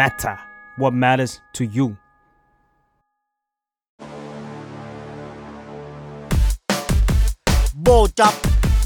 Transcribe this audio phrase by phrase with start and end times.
[0.00, 0.36] matter
[0.80, 1.86] what matters to you
[7.82, 8.34] โบจ็อบ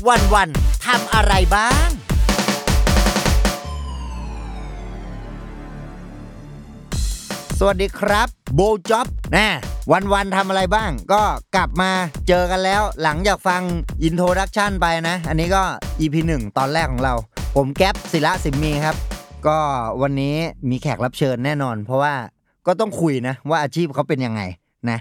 [0.08, 0.48] วันวัน
[0.86, 1.88] ทำอะไรบ้าง
[7.58, 9.06] สวัสดีครับ โบจ็อบ
[9.36, 9.48] นะ
[9.92, 11.22] วันวันทำอะไรบ้าง ก็
[11.54, 11.90] กลับมา
[12.28, 13.62] เจอกันแล้วหลังจากฟัง
[14.02, 15.62] อินโทรดักชันไปนะ อันนี้ก็
[16.00, 17.14] EP 1 ตอนแรกของเรา
[17.56, 18.96] ผมแก๊ปศิระสิมมีครับ
[19.48, 19.58] ก็
[20.02, 20.34] วันนี้
[20.70, 22.14] มีแขกรับเชิญแน่นอน เพราะว่า
[22.66, 24.42] ก็ต้องคุยนะว่าอาชีพเขาเป็นยังไง
[24.90, 24.98] นะ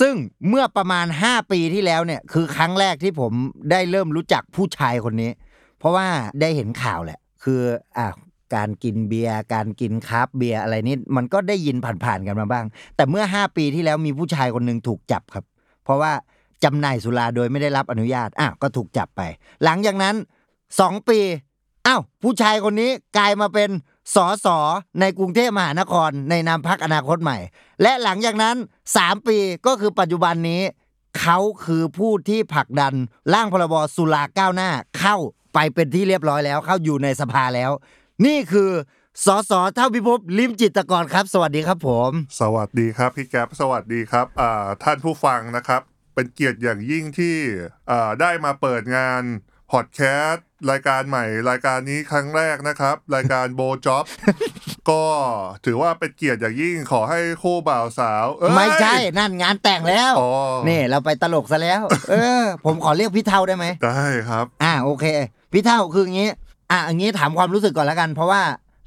[0.00, 0.14] ซึ่ง
[0.48, 3.32] เมื่อประมาณ 5 ปีที่แล้วเนี่ยคือครั้งแรกที่ผม
[3.70, 5.30] ได้เริ่มรู้จักผู้ชายคนนี้
[5.78, 6.06] เพราะว่า
[6.40, 7.60] ได้เห็นข่าวแหละ คือ
[7.98, 8.06] อะ
[8.54, 12.64] การกินเบียร์การกินคราฟเบียร์อะไรนี่มันก็ได้ยินผ่านๆกันมาบ้าง
[12.96, 15.44] แต่เมื่อ 5 ปีที่แล้วมีผู้ชายคนหนึ่งถูกจับครับ
[15.84, 16.12] เพราะว่า
[16.64, 19.22] จำหน่ายสุราโดยไม่ได้รับอนุญาตอ้าก็ถูกจับไป
[19.64, 20.14] หลังจากนั้น
[20.62, 21.18] 2 ปี
[21.86, 23.70] อ้าวผู้ชายคนนี้กลายมาเป็น
[24.14, 24.58] สอสอ
[25.00, 27.38] ในกรุงเทพมหานคร ในนามพักอนาคตใหม่
[27.82, 28.56] และหลังจากนั้น
[28.92, 30.62] 3 ปีก็คือปัจจุบันนี้
[31.20, 32.94] เขาคือผู้ที่ผลักดัน
[33.32, 35.16] ร่างพรบสุราก้าวหน้าเข้า
[35.54, 37.70] ไปเป็นที่เรียบร้อยแล้ว เข้าอยู่ในสภาแล้ว
[38.26, 38.70] นี่คือ
[39.26, 44.26] สอสอเท่าพิภพลิมจิตกรครับ สวัสดีครับผม สวัสดีครับพี่แก๊ปสวัสดีครับ
[44.84, 45.82] ท่านผู้ฟังนะครับ
[46.14, 47.36] เป็นเกียรติอย่างยิ่งที่
[48.20, 49.22] ได้มาเปิดงาน
[49.72, 54.04] พอดแคสต์รายการใหม่ รายการนี้ครั้งแรกนะครับ รายการโบจ็อบ
[54.90, 55.02] ก็
[55.64, 60.30] ถือว่าเป็นเกียรติอย่างยิ่งขอให้คู่บ่าวสาวเอ้ยไม่ใช่นั่นงานแต่งแล้วอ๋อ
[60.68, 65.06] นี่เราไปตลกซะแล้ว เออ ผมขอเรียกพี่เท่าได้ไหมได้ครับ อ่าโอเค
[65.52, 66.28] พี่เท่าคืออย่างนี้
[66.70, 68.42] อะอย่างนี้ถามความรู้สึกก่อนแล้วกัน เพราะว่า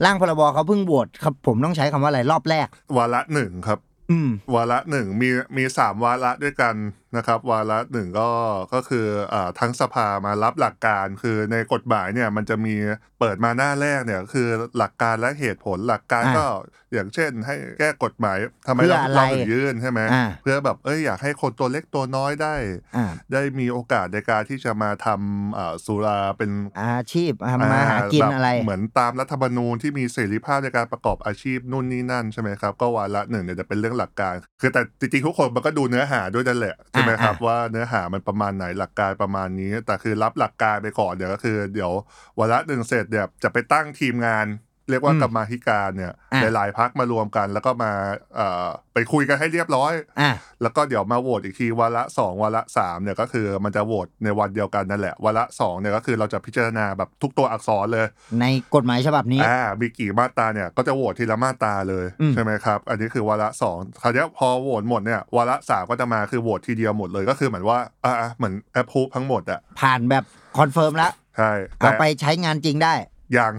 [0.05, 3.79] ร่างพรบเขาเพิ่งโหวตครับ ผมต้องใช้คำว่าอะไรรอบแรก วาระหนึ่งครับ
[4.11, 6.73] อืมวาระหนึ่งมีมีสามวาระด้วยกัน
[7.17, 8.29] นะครับ วาระหนึ่งก็
[8.73, 12.75] ก็คืออ่าทั้งสภามารับหลักการ คือในกฎหมายเนี่ยมันจะมี
[13.19, 16.45] เปิดมาหน้าแรกเนี่ยคือหลักการและเหตุผลหลักการอ่าก็
[16.93, 22.55] อย่างเช่น ให้แก้กฎหมายทำไมเพื่อเราอะไรเราถึงยื่นใช่ไหมอ่าเพื่อแบบเอ้ยอยากให้คนตัวเล็กตัวน้อยได้
[22.95, 41.91] อ่าได้มีโอกาสในการที่จะมาทำอ่าสุราเป็นอาชีพทำมาหากินแบบอะไร เหมือนตามรัฐธรรมนูญที่มีเสรีภาพในการประกอบอาชีพนู่นนี่นั่นใช่ไหมครับก็วาระหนึ่งเนี่ยจะเป็นเรื่องหลักการ คือแต่จริงๆทุกคนมันก็ดูเนื้อหาด้วยนั่นแหละใช่ไหมครับอ่าว่าเนื้อหามันประมาณไหนหลักการประมาณนี้ แต่คือรับหลักการไปก่อนเดี๋ยวก็คือ เดี๋ยว
[42.39, 44.45] วาระหนึ่งเสร็จเนี่ยจะไปตั้งทีมงาน
[44.89, 47.91] เรียกว่าอืมกรรมาธิการเนี่ยอ่าหลายๆพักมารวมกัน แล้วก็มา
[48.35, 50.31] เอ่อไปคุยกันให้เรียบร้อยอะ
[50.61, 58.05] แล้วก็เดี๋ยวมาโหวตอีกทีวาระสองวาระสามเนี่ยก็คือมันจะโหวตในวันเดียวกันนั่นแหละวาระสองเนี่ยก็คือเราจะพิจารณาแบบทุกตัวอักษรเลย
[58.41, 58.45] ใน
[58.75, 70.23] กฎหมายฉบับนี้อ่ามีกี่มาตราเนี่ยก็จะโหวตทีละมาตราเลยอืมใช่ไหมครับ อันนี้คือวาระสองคราวเนี้ยพอโหวตหมดเนี่ยวาระสามก็จะมาคือโหวตทีเดียวหมดเลยก็คือเหมือนว่าอ่าเหมือนแอปพูทั้งหมดอะผ่านแบบ
[70.57, 72.93] คอนเฟิร์มแล้วใช่เอาไปใช้งานจริงได้
[73.37, 73.53] ยัง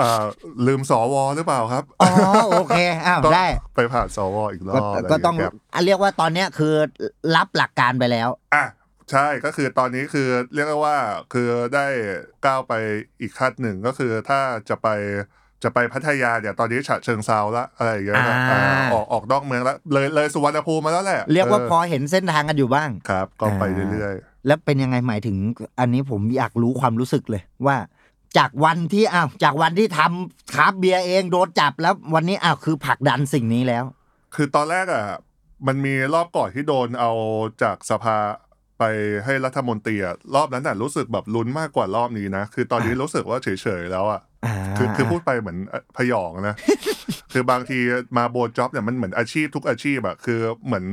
[0.00, 0.24] อ่า
[0.66, 2.08] ลืมสวหรือเปล่าครับ อ๋อ
[2.48, 6.74] โอเค อ้าวต้องได้ ไปผ่านสวอีกรก็อบอะไรก็ต้องย่าเยครับอะเรียกว่าตอนเนี้ยคือ
[7.36, 8.64] รับหลักการไปแล้ว อะ
[9.10, 10.96] ใช่ก็คือตอนนี้คือเรียกได้ว่า
[11.32, 11.86] คือได้
[12.46, 12.72] ก้าวไป
[13.20, 14.40] อีกขั้นหนึ่งก็คือถ้า
[14.70, 14.88] จะไป
[15.64, 24.14] จะไปพัทยาเนี่ยตอนนี้ฉะเชิงเซาละอะไรอย่างเงี้ยนะอ่าอ่าออกออกนอกเมืองแล้วเลยเลยสุวรรณภูมิมาแล้วแหละ เรียกว่าพออเห็นเส้นทางกันอยู่บ้างครับ ก็ไปอ่าเรื่อย
[24.46, 25.36] แล้วเป็นยังไงหมายถึง
[25.80, 27.76] อันนี้ผมอยากรู้ความรู้สึกเลยว่า
[28.38, 35.04] จากวันที่อ้าวจากวันที่ทำคราฟต์เบียร์เองโดนจับแล้ววันนี้อ้าวคือผลักดันสิ่งนี้แล้วๆคือตอนแรกอะ
[35.66, 37.10] มันมีรอบก่อนที่โดนเอา
[37.62, 38.16] จากสภา
[38.78, 38.84] ไป
[39.24, 43.48] ให้รัฐมนตรีอะรอบนั้นน่ะรู้สึกแบบลุ้นมากกว่ารอบนี้นะ คือตอนนี้รู้สึกว่าเฉ
[43.80, 46.56] ยๆแล้วอะอ่าคือคือพูดไปเหมือนเอ่อพยองนะ
[47.32, 47.78] คือบางที
[48.16, 50.86] มาโบจ็อบเนี่ยมันเหมือนอาชีพทุกอาชีพอะคือเหมือน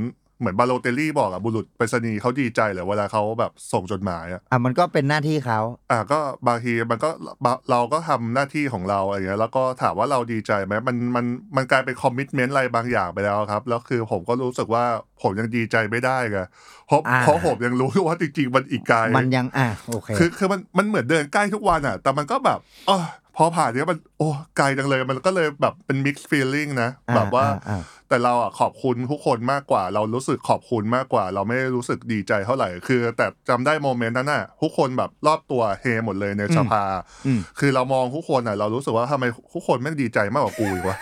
[0.44, 5.59] เหมือนบาโลเตลลี่บอกอะบุรุษไปรษณีย์เขาดีใจเหรอเวลาเขาแบบส่งจดหมายอะอะมันก็เป็นหน้าที่เขา
[5.92, 7.09] อะก็บางทีมันก็
[7.46, 14.84] บะเราก็ทำหน้าที่ของเราอะไรเงี้ยแล้วก็ถามว่าเราดีใจไหมมันมันมันกลายเป็นคอมมิชเมนต์อะไรบางอย่างไปแล้วครับ แล้วคือผมก็รู้สึกว่า
[15.22, 16.40] ผมยังดีใจไม่ได้ไง
[16.88, 23.03] เพราะอ่า เพราะผมยังรู้ว่าจริงๆมันอีกไกล มันยังอะโอเค คือคือมันมันเหมือนเดินใกล้ทุกวันอะ แต่มันก็แบบเออ
[23.38, 24.28] พอผ่านเนี้ยมันโอ้
[24.58, 27.82] ไกลจังเลย มันก็เลยแบบเป็น mixed feeling นะ อ่าแบบว่าอ่าอ่า
[28.14, 36.84] แต่เราอะขอบคุณทุกคนมากกว่า เรารู้สึกขอบคุณมากกว่า เราไม่ได้รู้สึกดีใจเท่าไหร่ คือ แต่จำได้โมเมนต์นั้นน่ะทุกคนแบบรอบตัวเฮหมดเลยในสภา
[37.26, 40.98] อืมคือเรามองทุกคนอะ เรารู้สึกว่าทำไมทุกคนไม่งดีใจมากกว่ากูอีกวะ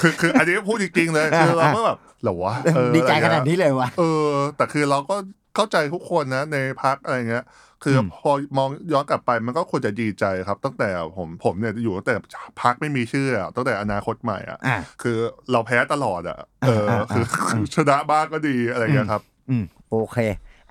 [0.00, 5.16] คือคืออันนี้พูดจริงๆเลยคือเราก็แบบเหรอวะเออดีใจอะไรขเงี้ยนาดนี้เลยวะเออ แต่คือเราก็
[5.56, 7.44] เข้าใจทุกคนนะในพักอะไรเงี้ย
[7.84, 12.16] คืออมพอมองย้อนกลับไปมันก็ควรจะดีใจครับ ตั้งแต่ผมผมเนี่ยอยู่ตั้งแต่
[12.60, 15.16] พักไม่มีชื่ออะตั้งแต่อนาคตใหม่อะอะคือ
[15.52, 20.18] เราแพ้ตลอดอะเอออ่าคืออ่าอ่าชนะบ้างก็ดีอะไรเงี้ยครับ อืมโอเค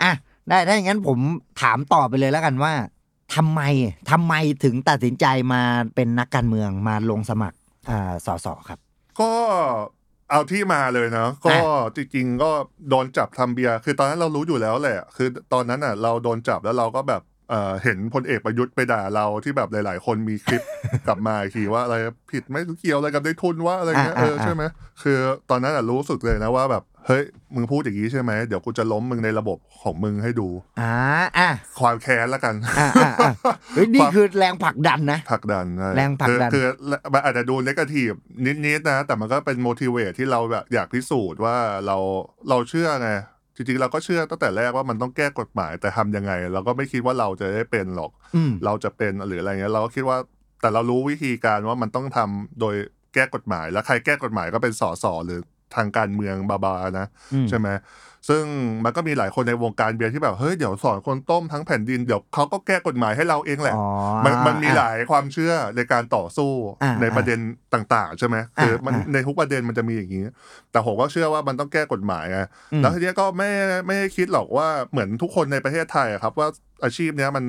[0.01, 0.11] อะ
[0.49, 1.19] ได้ถ้าอย่างนั้นผม
[1.61, 2.73] ถามต่อไปเลยแล้วกันว่า
[3.35, 3.61] ทำไม
[4.11, 4.33] ทำไม
[4.63, 5.61] ถึงตัดสินใจมา
[5.95, 7.57] เป็นนักการเมืองมาลงสมัคร
[7.89, 8.79] อ่าสสครับ
[9.19, 9.31] ก็
[10.29, 11.63] เอาที่มาเลยเนาะก็อ่
[11.95, 12.51] จริงๆก็
[12.89, 20.61] โดนจับทำเบียร์คือตอนนั้นเรารู้อยู่แล้วแหละ คือตอนนั้นอะ เราโดนจับแล้วเราก็แบบเอ่อเห็นพลเอกประยุทธ์ไปด่าเราที่แบบหลาย ๆ คนมีคลิป
[21.07, 21.95] กลับมาอีกทีว่าอะไร
[22.31, 24.63] ผิดไม่เกี่ยวอะไรกับได้ทุนว่าอะไรเงี้ยอ่าเอออ่าใช่ไหม
[25.03, 25.17] คือ
[25.49, 27.23] ตอนนั้นอะรู้สึกเลยนะว่าแบบ เฮ้ย
[27.55, 30.47] มึงพูดอย่างนี้ใช่ไหม เดี๋ยวกูจะล้มมึงในระบบของมึงให้ดู
[30.79, 30.93] อ่า
[31.37, 31.49] อะ
[31.79, 33.33] ความแค้นละกันอ่าอ่าอ่า
[33.75, 38.11] เฮ้ยนี่คือแรงผลักดันนะผลักดันใช่แรงผลักดันคือคือมันอาจจะดูนกาทีฟ
[38.65, 41.55] นิดๆนะ แต่มันก็เป็น motivate ที่เราแบบอยากพิสูจน์ว่า
[41.85, 41.97] เรา
[42.49, 43.09] เราเชื่อไง
[43.55, 50.17] จริงๆเราก็เชื่อตั้งแต่แรกว่ามันต้องแก้กฎหมายแต่ทำยังไง เราก็ไม่คิดว่าเราจะได้เป็นหรอกอืมเราจะเป็นหรืออะไรเงี้ยเราก็คิดว่า
[50.61, 52.75] แต่เรารู้วิธีการว่ามันต้องทำโดย
[53.13, 55.39] แก้กฎหมาย แล้วใครแก้กฎหมายก็เป็นสสหรือ
[55.75, 57.67] ทางการเมืองบาบานะอืมใช่ไหม
[58.29, 58.43] ซึ่ง
[58.83, 63.85] มันก็มีหลายคนในวงการเบียร์ที่แบบเฮ้ยเดี๋ยวสอนคนต้มทั้งแผ่นดินเดี๋ยวเขาก็แก้กฎหมายให้เราเองแหละอ๋อ
[64.25, 66.51] มันมันมีอะหลายความเชื่อในการต่อสู้
[66.83, 67.39] อ่าในประเด็น
[67.73, 70.25] ต่างๆ ใช่ไหมคือมันอ่าในทุกประเด็นมันจะมีอย่างนี้
[70.71, 72.39] แต่ผมก็เชื่อว่ามันต้องแก้กฎหมายไง
[72.73, 73.49] อืมแล้วทีเนี้ยก็ไม่
[73.87, 76.47] ไม่ได้คิดหรอกว่าเหมือนทุกคนในประเทศไทยอะครับว่า
[76.83, 77.45] อาชีพเนี้ยมัน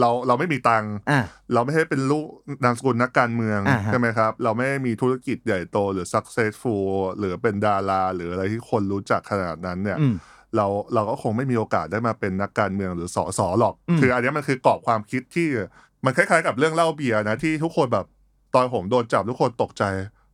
[0.00, 2.26] เราเราไม่มีตังค์อะเราไม่ใช่เป็นลูก
[2.64, 6.86] นามสกุลนักการเมืองอ่าฮะใช่ไหมครับ เราไม่ได้มีธุรกิจใหญ่โตหรือ successful
[7.18, 10.14] หรือเป็นดารา หรืออะไรที่คนรู้จักขนาดนั้นเนี่ยอืม
[10.56, 15.48] เราเราก็คงไม่มีโอกาสได้มาเป็นนักการเมืองหรือสอสอหรอกอืมคืออันเนี้ยมันคือกรอบความคิดที่
[16.04, 18.06] มันคล้ายๆ กับเรื่องเหล้าเบียร์นะที่ทุกคนแบบ
[18.54, 19.84] ตอนผมโดนจับทุกคนตกใจ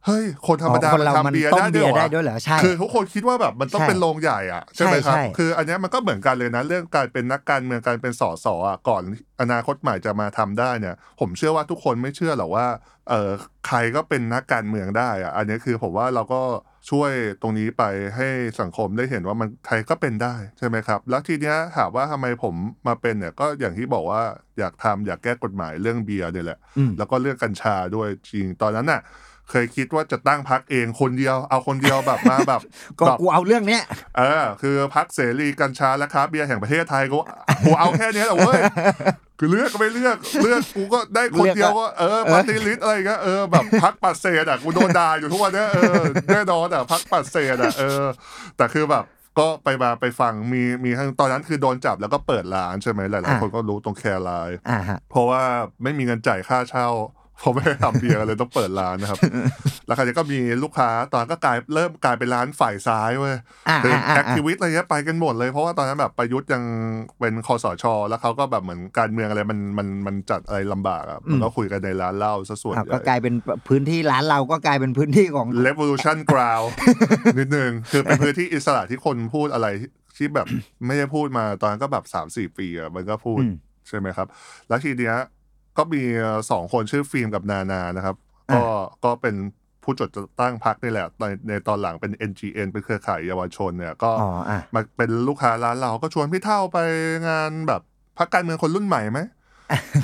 [0.07, 9.03] เฮ้ย คนธรรมดาอ๋อคนเราทำมันเบียร์ต้มได้เบีด้วยยร์เหรได้อด้วยเหรอใช่คือทุกคนคิดว่าแบบมันต้องใช่เป็นโรงใหญ่อะใช่ไหมครับใช่ใช่คืออันเนี้ยมันก็เหมือนกันเลยนะ เรื่องการเป็นนักการเมืองการเป็นสสอะก่อน
[9.41, 12.67] อนาคตใหม่จะมาทำได้เนี่ย ผมเชื่อว่าทุกคนไม่เชื่อหรอกว่า
[13.09, 13.31] เออ
[13.67, 16.43] ใครก็เป็นนักการเมืองได้อะอันนี้คือผมว่าเราก็
[16.91, 17.13] ช่วย
[17.43, 17.85] ตรงนี้ไป
[18.17, 18.29] ให้
[18.61, 22.55] สังคมได้เห็นว่ามันใครก็เป็นได้ใช่ไหมครับ แล้วทีเนี้ยถามว่าทำไมผม
[22.87, 24.23] มาเป็นเนี่ยก็อย่างที่บอกว่า
[24.59, 29.01] อยากทำอยากแก้กฎหมายเรื่องเบียร์เนี่ยแหละอืมแล้วก็เรื่องกัญชาด้วยจริงตอนนั้นน่ะ
[29.51, 32.61] เคยคิดว่าจะตั้งพักเองคนเดียวเอาคนเดียวแบบมาแบบ
[32.99, 33.83] ก็แบบกูเอาเรื่องเนี้ย
[34.19, 37.19] เออ คือพักเสรีกัญชาและค้าเบียร์แห่งประเทศไทยกู
[37.65, 38.61] กูเอาแค่เนี้ยแหละเว้ย
[39.39, 46.03] คือเลือกก็ไม่เลือกเลือกกูก็ได้คนเดียวก็เออปฏิริษอะไรเงี้ยเออแบบพักปัดเศษอะกูโดนด่าอยู่ทุกวันเนี้ยเออ
[46.33, 48.05] แน่นอนอะพักปัดเศษอะเออ
[48.57, 49.05] แต่คือแบบ
[49.39, 55.43] ก็ไปมาไปฟังมีมีทั้งตอนนั้นคือโดนจับแล้วก็เปิดร้านใช่ไหมหลายๆอ่าคนก็รู้ตรงแคร์ไลน์อ่าฮะเพราะว่า
[55.83, 56.89] ไม่มีเงินจ่ายค่าเช่า
[57.43, 59.19] ผมไม่ได้ทำเบียร์เลยต้องเปิดร้านนะครับ
[59.87, 63.37] แล้วคราวนี้ก็มีลูกค้าตอนนั้นก็กลายเริ่มกลายเป็นร้านฝ่ายซ้ายเว้ย
[63.69, 66.63] อ่าคืออ่าอ่า activist อะไรเงี้ยไปกันหมดเลยเพราะว่าตอนนั้นแบบประยุทธ์ยัง
[67.21, 73.35] เป็นคสช แล้วเขาก็แบบเหมือนการเมืองอะไรมันมันมันจัดอะไรลำบากอะมันก็คุยกันในร้านเหล้าซะส่วนใหญ่อะก็กลายเป็น
[73.69, 76.69] พื้นที่ร้านเราก็กลายเป็นพื้นที่ของ Revolution Ground
[77.39, 79.67] นิดนึงคือเป็นพื้นที่อิสระที่คนพูดอะไร
[80.17, 80.47] ที่แบบ
[80.87, 83.55] ไม่ได้พูดมาตอนนั้นก็แบบสามสี่ปีอะมันก็พูดอืม
[83.89, 84.27] ใช่ไหมครับ
[84.69, 85.17] แล้วทีเนี้ย
[85.79, 86.03] ก็มี
[86.51, 88.17] สองคนชื่อฟิล์มกับนานานะครับ
[88.51, 88.63] อ่าก็
[89.05, 89.35] ก็เป็น
[89.85, 90.09] ผู้จด
[90.41, 96.79] ตั้งพักนี่แหละในในตอนหลังเป็น NGN เป็นเครือข่ายเยาวชนเนี่ยก็อ๋ออะมาเป็นลูกค้าร้านเราก็ชวนพี่เท่าไป
[97.29, 97.83] งานแบบ
[98.19, 99.21] พักการเมืองคนรุ่นใหม่ไหม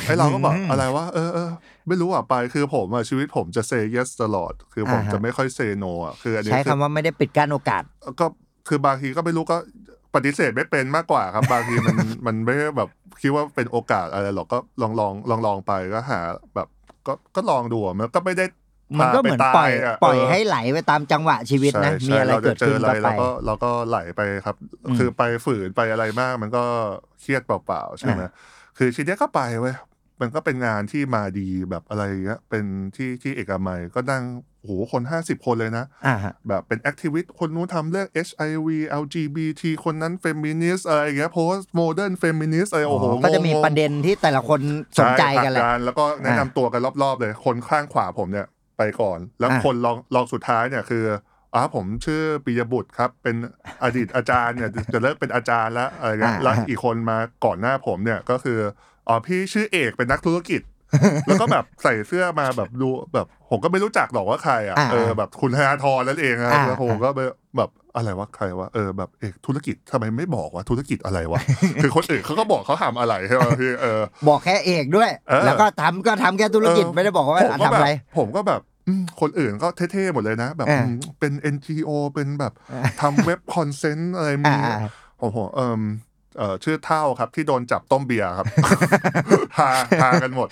[0.07, 1.51] ไอเราก็บอกอะไรวะเออเออ
[1.89, 7.83] ไม่รู้อะไปคือผมอะชีวิตผมจะเซ y yes ตลอด คือผมอ่าฮะจะไม่ค่อยเซโนอะคืออันนี้ใช้คือคำว่าไม่ได้ปิดกั้นโอกาส
[8.21, 8.27] ก็
[8.69, 9.57] คือบางทีก็ไม่รู้ก็
[10.15, 12.89] ปฏิเสธไม่เป็นมากกว่าครับ บางทีมันมันไม่ได้แบบ
[13.23, 16.21] คิดว่าเป็นโอกาสอะไรหรอกก็ลองลองลองลองไปก็หา
[16.55, 16.69] แบบ
[17.07, 18.47] ก็ก็ลองดูอะมันก็ไม่ได้
[19.01, 26.65] มันก็เหมือนพาปล่อยตาะปล่อยเให้ไหลไปตามจังหวะชีวิตนะใช่มีอะไรใช่เกิดขึ้นเราก็จะเจออะไรไปเราก็เราก็ไหลไปครับอืมคือไปฝืนไปอะไรมาก มันก็
[27.21, 28.31] เครียดเปล่าๆใช่ไหมอ่า
[28.79, 29.77] คือทีเนี้ยก็ไปเว้ย
[30.21, 32.65] มันก็เป็นงานที่มาดีแบบอะไรอย่างเงี้ยเป็น
[32.97, 34.23] ที่ที่เอกมัยก็นั่ง
[34.69, 38.69] โหคนห้าสิบคนเลยนะ อ่าฮะแบบเป็น activist คนนู้นทำเรื่อง HIV
[39.03, 44.61] LGBT คนนั้นเฟมินิสอะไรอย่างเงี้ย postmodern feminist อะไรโอ้โหก็จะมีงงๆประเด็นที่แต่ละคน
[44.99, 48.47] สนใจกันแหละใช่แล้วก็แนะนำตัวกันรอบๆเลย คนข้างขวาผมเนี่ย
[48.79, 51.05] ไปก่อน แล้วอะคนลองลองสุดท้ายเนี่ยคือ
[51.55, 53.37] อ๋อผมชื่อปิยบุตรครับ เป็น
[53.83, 58.59] อดีตอาจารย์เนี่ยจะเลิกเป็นอาจารย์แล้วอะไรเงี้ยแล้วอีกคนมาก่อนหน้าผมเนี่ยก็คือ
[59.09, 60.63] อ๋อพี่ชื่อเอกเป็นนักธุรกิจ
[61.27, 71.41] แล้วก็แบบใส่เสื้อมาแบบดูแบบ ผมก็ไม่รู้จักหรอกว่าใครอะอ่าเออแบบคุณธนาธรนั่นเองนะอ่าแล้วผมก็แบบแบบอะไรวะใครวะเออแบบเอกธุรกิจทำไมไม่บอกว่าธุรกิจอะไรวะ
[71.83, 84.79] คือคนอื่นเขาก็บอกเขาทำอะไรใช่ไหมพี่เออบอกแค่เอกด้วยเออแล้วก็ทำก็ทำแค่ธุรกิจเออไม่ได้บอกว่าผมก็ทำอะไรแบบผมก็แบบอืมคนอื่นก็เท่ๆหมดเลยนะ แบบอ่าอืมเป็น NGO เป็นแบบอ่าทำเว็บ content อะไรมีอ่า
[85.21, 85.83] ผมผมเออ
[86.39, 88.47] เอ่อชื่อเท่าครับที่โดนจับต้มเบียร์ครับ
[89.57, 90.49] พาพากันหมด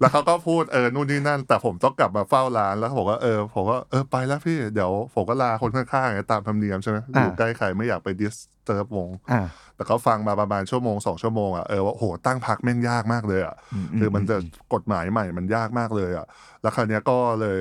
[0.00, 9.42] แล้วเขาก็พูดเออนู่นนี่นั่น แต่ผมต้องกลับมาเฝ้าร้านแล้วผมก็เออผมก็เออไปแล้วพี่เดี๋ยวผมก็ลาคนข้างๆไงตามธรรมเนียมใช่ไหมอยู่ใกล้ใครไม่อยากไป disturb วงอ่า
[9.76, 14.36] แต่เขาฟังมาประมาณชั่วโมงสองชั่วโมงอะเออว่าโหตั้งพรรคแม่งยากมากเลยอะอืมคือมันจะ
[14.74, 16.26] กฎหมายใหม่มันยากมากเลยอะ
[16.62, 17.58] แล้วคราวเนี้ยก็เลย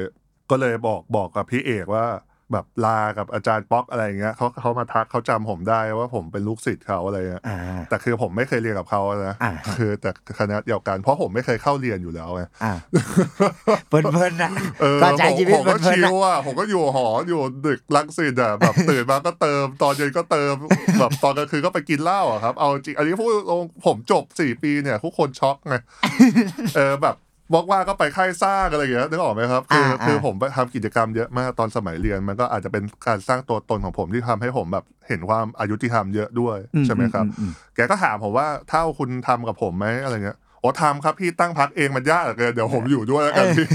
[0.52, 2.06] ก็เลยบอกบอกกับพี่เอกว่า
[2.54, 7.58] แบบลากับอาจารย์ป๊อกอะไรอย่างเงี้ยเขาเขามาทักเขาจำผมได้ว่าผมเป็นลูกศิษย์เขาอะไรเงี้ยอ่า
[7.90, 12.74] แต่คือผมไม่เคยเรียนกับเขานะอ่าคือแต่คณะเดียวกันเพราะผมไม่เคยเข้าเรียนอยู่แล้วไงอ่า
[13.90, 14.52] เพลินๆนะ
[14.82, 20.54] เออก็ใช้ชีวิตผมเพก็ลินชิๆนะวอะผมก็อยู่หออยู่ดึกลังสิตอะแบบตื่นมาก็เติม ตอนเย็นก็เติม
[21.00, 25.76] แบบตอนกลางคืนก็ไปกินเหล้าอะครับเอาจริงอันนี้พูดตรงผมจบสี่ปีเนี่ยทุกคนช็อกไง
[26.76, 27.16] เออแบบ
[27.54, 43.68] บอกว่าก็ไปค่ายสร้างอะไรอย่างเงี้ยนึกออกไหมครับคืออ่าคืออ่าผมไปทำกิจกรรมเยอะมากตอนสมัยเรียน มันก็อาจจะเป็นการสร้างตัวตนของผมที่ทำให้ผมแบบเห็นความอายุติธรรมเยอะด้วยใช่ไหมครับอือืมแกก็ถามผมว่าเท่าคุณทำกับผมไหมอะไรเงี้ยโอ้ทำครับพี่ตั้งพักเองมันยากเหลือเกินเดี๋ยวผมอยู่ด้วยแล้วกันพี่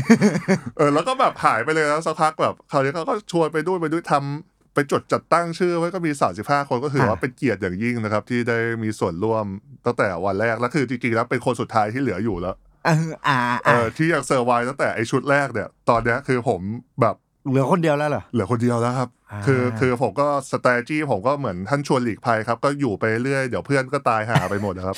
[0.77, 9.45] เออแล้วก็แบบหายไปเลยแล้วสักพักแบบคราวนี้เขาก็ชวนไปด้วยไปด้วยทำไปจดจัดตั้งชื่อไว้ก็มี 35 คนก็ถือว่าอ่าเป็นเกียรติอย่างยิ่งนะครับ ที่ได้มีส่วนร่วม
[9.87, 12.55] ตั้งแต่วันแรกแล้วคือจริงๆแล้วเป็นคนสุดท้ายที่เหลืออยู่แล้ว
[12.85, 16.61] เอออ่าเออ่าอที่ยังเซอร์ไวว์ตั้งแต่ไอชุดแรกเนี่ย ตอนเนี้ยคือผม
[17.01, 17.17] แบบ
[17.51, 24.97] เหลือคนเดียวแล้วเหรอเหลือคนเดียวแล้วครับอ่าคือคือผมก็สต a t e g y ผมก็เหมือนท่านชวนหลีกภัยครับ ก็อยู่ไปเรื่อยเดี๋ยวเพื่อนก็ตายหาไปหมดนะครับ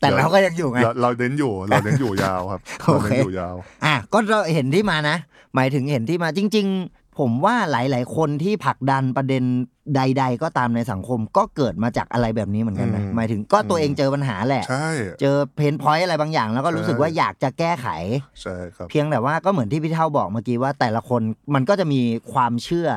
[0.00, 5.16] แต่เราก็ยังอยู่ไงเราเราเน้นอยู่เราเน้นอยู่ยาวครับโอเราเคเน้นอยู่ยาว อะก็เราเห็นที่มานะ
[5.54, 9.44] หมายถึงเห็นที่มาจริง ๆ ผมว่าหลาย ๆ คนที่ผลักดันประเด็น
[9.96, 14.88] ใด ๆ ก็ตามในสังคมก็เกิดมาจากอะไรแบบนี้เหมือนกันนะอืมหมายถึงก็ตัวเองเจอปัญหาแหละ ใช่
[15.20, 17.88] เจอเพนพอยต์อะไรบางอย่าง แล้วก็รู้สึกว่าอยากจะแก้ไข
[18.40, 21.22] ใช่ครับ เพียงแต่ว่าก็เหมือนที่พี่เท่าบอกเมื่อกี้ว่าแต่ละคน
[21.54, 22.00] มันก็จะมี
[22.32, 22.88] ความเชื่อ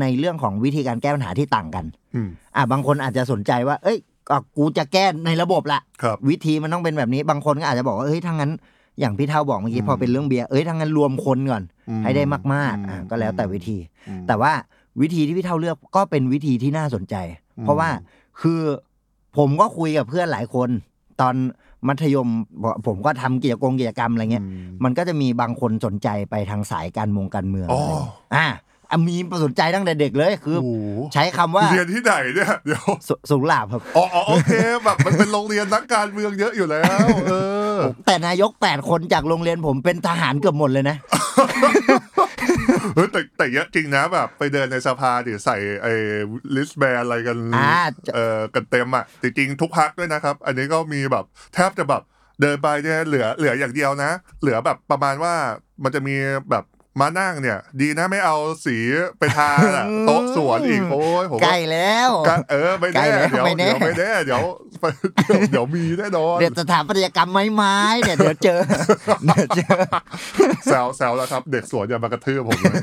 [0.00, 1.84] ในเรื่องของวิธีการแก้ปัญหาที่ต่างกัน
[2.14, 3.98] อืม อะบางคนอาจจะสนใจว่า เอ้ย
[4.28, 8.50] ก็กูจะแก้ในระบบละครับวิธีมันต้องเป็นแบบนี้ บางคนก็อาจจะบอกว่าเฮ้ยถ้างั้น
[9.00, 12.22] อย่างพี่เท่าบอกเมื่อกี้อืมพอเป็นเรื่องเบียร์เอ้ยถ้างั้นรวมคนก่อน อืมให้ได้
[12.54, 14.52] มากอืมๆอะก็แล้วแต่วิธี อืม แต่ว่า
[15.00, 17.14] วิธีที่พี่เท่าเลือกก็เป็นวิธีที่น่าสนใจ
[17.58, 17.88] อืมเพราะว่า
[18.40, 18.60] คือ
[19.36, 20.68] ผมก็คุยกับเพื่อนหลายคน
[21.20, 21.34] ตอน
[21.88, 22.28] มัธยม
[22.86, 27.92] ผมก็ทำกิจกรรมกิจกรรมอะไรเงี้ยอืมมันก็จะมีบางคนสนใจไปทางสายการเมองการเมืองอ๋ออะไร
[28.34, 28.48] อะ
[28.90, 30.70] อะมีสนใจตั้งแต่เด็กเลยคือโอ้โห
[31.14, 34.52] ใช้คำว่าเรียนที่ไหนเนี่ยเดี๋ยวสสุหลาบครับอ๋ออ๋อโอเค
[34.84, 37.34] แบบมันเป็นโรงเรียนนักการเมืองเยอะอยู่แล้วเอ
[37.74, 40.96] อแต่นายกแปดคนจากโรงเรียนผมเป็นทหารเกือบหมดเลยนะ
[41.60, 41.74] เฮ้ย
[43.12, 45.92] แต่แต่เยอะจริงนะแบบ ไปเดินในสภาดิใส่ไอ้
[46.54, 47.70] ลิสแบนอะไรกันอ่า
[48.14, 51.24] เออกันเต็มอะจริงๆทุกพักด้วยนะครับ อันนี้ก็มีแบบ
[51.54, 52.02] แทบจะแบบ
[52.40, 54.10] เดินไปเนี่ยเหลือเหลืออย่างเดียวนะ
[54.40, 55.34] เหลือแบบประมาณว่า
[55.82, 56.16] มันจะมี
[56.50, 56.64] แบบ
[57.00, 58.36] มานั่งเนี่ย ดีนะไม่เอา
[58.66, 58.76] สี
[59.18, 64.42] ไปทาน่ะโต๊ะสวนอีกโอ้ยผมว่าใกล้แล้วก็เออไม่ใกล้แน่แล้วเดี๋ยวไม่แน่เดี๋ยวไม่แน่เดี๋ยว
[65.26, 68.60] เดี๋ยวเดี๋ยวมีแน่นอนเดี๋ยวสถาปัตยกรรมไม้ไม้ๆเนี่ยเดี๋ยวเจอ
[69.24, 69.76] เดี๋ยวเจอ
[70.66, 72.80] แซวแซวแล้วครับ เด็กสวนอย่ามากระทืบผมเลย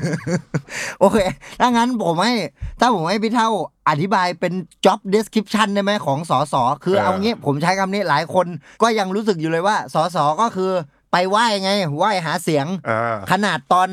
[1.00, 1.18] โอเค
[1.60, 2.34] ถ้างั้นผมให้
[2.80, 3.48] ถ้าผมให้พี่เท่า
[3.88, 4.52] อธิบายเป็น
[4.84, 8.46] job description ได้ไหมของสอสอคือเออเอางี้ผมใช้คำนี้หลายคน
[8.82, 10.72] ก็ยังรู้สึกอยู่เลยว่าสอสอก็คือ
[11.12, 13.88] ไปไหว้ไงไหว้หาเสียง อ่า ขนาดตอน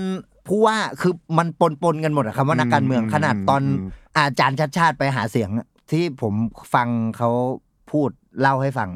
[0.47, 6.33] ผู้ว่าคือมันปนปนๆกันหมดอะคำว่านักการเมืองอืมขนาดตอนอืม อาจารย์ชัดชาติไปหาเสียงอะที่ผม
[6.73, 7.31] ฟังเขา
[7.91, 8.09] พูด
[8.41, 8.89] เล่าให้ฟัง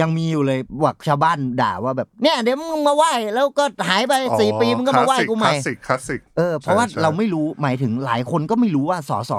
[0.00, 9.32] ยังมีอยู่เลยว่าชาวบ้านด่าว่าแบบเนี่ยเดี๋ยวมึงมาไหว้แล้วก็หายไปสี่ปีมึงก็มาไหว้กูใหม่คลาสสิกคลาสสิก เออเพราะว่าใช่ใช่ เราไม่รู้หมายถึงหลายคนก็ไม่รู้ว่าสส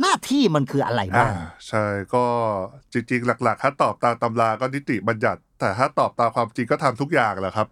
[0.00, 1.32] หน้าที่มันคืออะไรอ่าบ้าง
[1.68, 2.24] ใช่ก็
[2.92, 7.66] จริง ๆ หลักๆ ถ้าตอบตามตำราก็นิติบัญญัติ แต่ถ้าตอบตามความจริงก็ทำทุกอย่างแหละครับ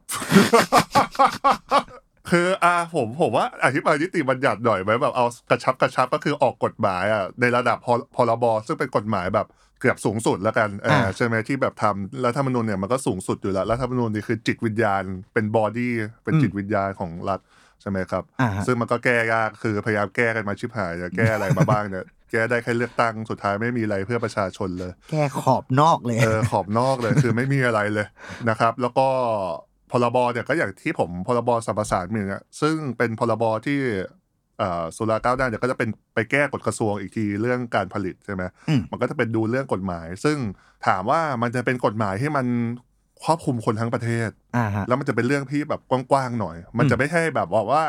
[2.30, 9.47] คืออ่าผมผมว่าอธิบายนิติบัญญัติหน่อยไหมแบบเอากระชับกระชับก็คือออกกฎหมายอะในระดับพรพรบซึ่งเป็นกฎหมายแบบ
[9.80, 15.02] เกือบสูงสุดแล้วกันเอออ่าใช่ไหมที่แบบทำรัฐธรรมนูญเนี่ยมันก็สูงสุดอยู่แล้วรัฐธรรมนูญนี่คือจิตวิญญาณ
[15.33, 15.92] เป็นบอดี้
[16.25, 17.40] เป็นจิตวิญญาณของรัฐ
[17.80, 28.06] ใช่ไหมครับอ่าฮะซึ่งมันก็แก้ยากคือพยายามแก้กันมาชิบหายจะแก้อะไรมาบ้างเนี่ย แก้ได้แค่เลือกตั้งสุดท้ายไม่มีอะไรเพื่อประชาชนเลยแค่ขอบนอกเลย เออขอบนอกเลยคือไม่มีอะไรเลย
[28.49, 29.06] นะครับ แล้วก็
[29.90, 33.80] พรบเนี่ยก็อย่างที่ผมพรบสรรพสามิตอะซึ่งเป็นพรบที่
[34.59, 40.37] เอ่อสุราก้าวหน้าเนี่ยก็จะเป็นไปแก้กฎกระทรวงอีกทีเรื่องการผลิตใช่ไหมอืมมันก็จะเป็นดูเรื่องกฎหมาย ซึ่ง
[40.87, 42.47] ถามว่ามันจะเป็นกฎหมายที่มัน
[43.25, 47.85] ครอบคลุมคนทั้งประเทศอ่าฮะแล้วมันจะเป็นเรื่องที่แบบกว้างๆหน่อย มันอืจะมไม่ใช่แบบว่าว่า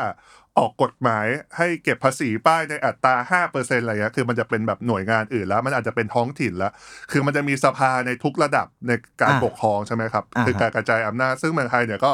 [0.58, 6.72] ออกกฎหมายให้เก็บภาษีป้ายในอัตราห้าเปอร์เซ็นอะไรเงี้ยคือมันจะเป็นแบบหน่วยงานอื่นแล้ว มันอาจจะเป็นท้องถิ่นแล้ว
[7.10, 12.12] คือมันจะมีสภาในทุกระดับในการอ่าปกครองใช่ไหมครับอ่าคือการกระจายอำนาจซึ่งเมืองไทยเนี่ยก็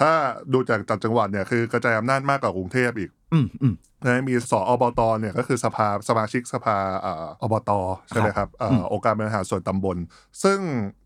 [0.00, 0.12] ถ้า
[0.52, 3.74] ดูจากต่างจังหวัดเนี่ยคือกระจายอำนาจมากกว่ากรุงเทพอีกอืมอืม
[4.04, 7.70] นะมีสอบตเนี่ยก็คือสภาสมาชิกสภาเอ่ออบต
[8.08, 9.96] ใช่ไหมครับเอ่ออองค์การบริหารส่วนตำบล
[10.42, 10.58] ซึ่ง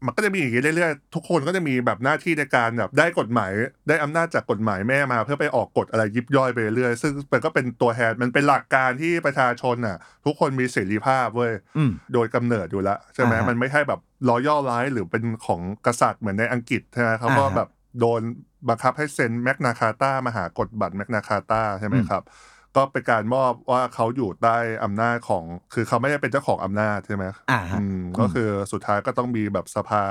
[0.06, 3.50] มันก็จะมีอย่างนี้เรื่อยๆ ทุกคนก็จะมีแบบหน้าที่ในการแบบได้กฎหมาย
[3.88, 17.68] ได้อำนาจจากกฎหมายแม่มา เพื่อไปออกกฎอะไรยิบย่อยไปเรื่อยซึ่งมันก็เป็นตัวแทนมันเป็นหลักการที่ประชาชนน่ะ ทุกคนมีเสรีภาพเว้ยอืมโดยกำเนิดอยู่แล้วใช่ไหมอ่าฮะมันไม่ใช่แบบรอย่อร้ายหรือเป็นของกษัตริย์เหมือนในอังกฤษใช่ไหมเขาก็อ่าฮะแบบ
[18.00, 18.22] โดน
[18.68, 22.22] บังคับให้เซ็นแมกนาคาตามหากฎบัตรแมกนาคาตาใช่ไหมครับ
[22.76, 30.02] ก็เป็นการมอบว่าเขาอยู่ใต้อำนาจของ คือเขาไม่ได้เป็นเจ้าของอำนาจใช่ไหมอ่าฮะอืมก็คือสุดท้ายก็ต้องมีแบบสภา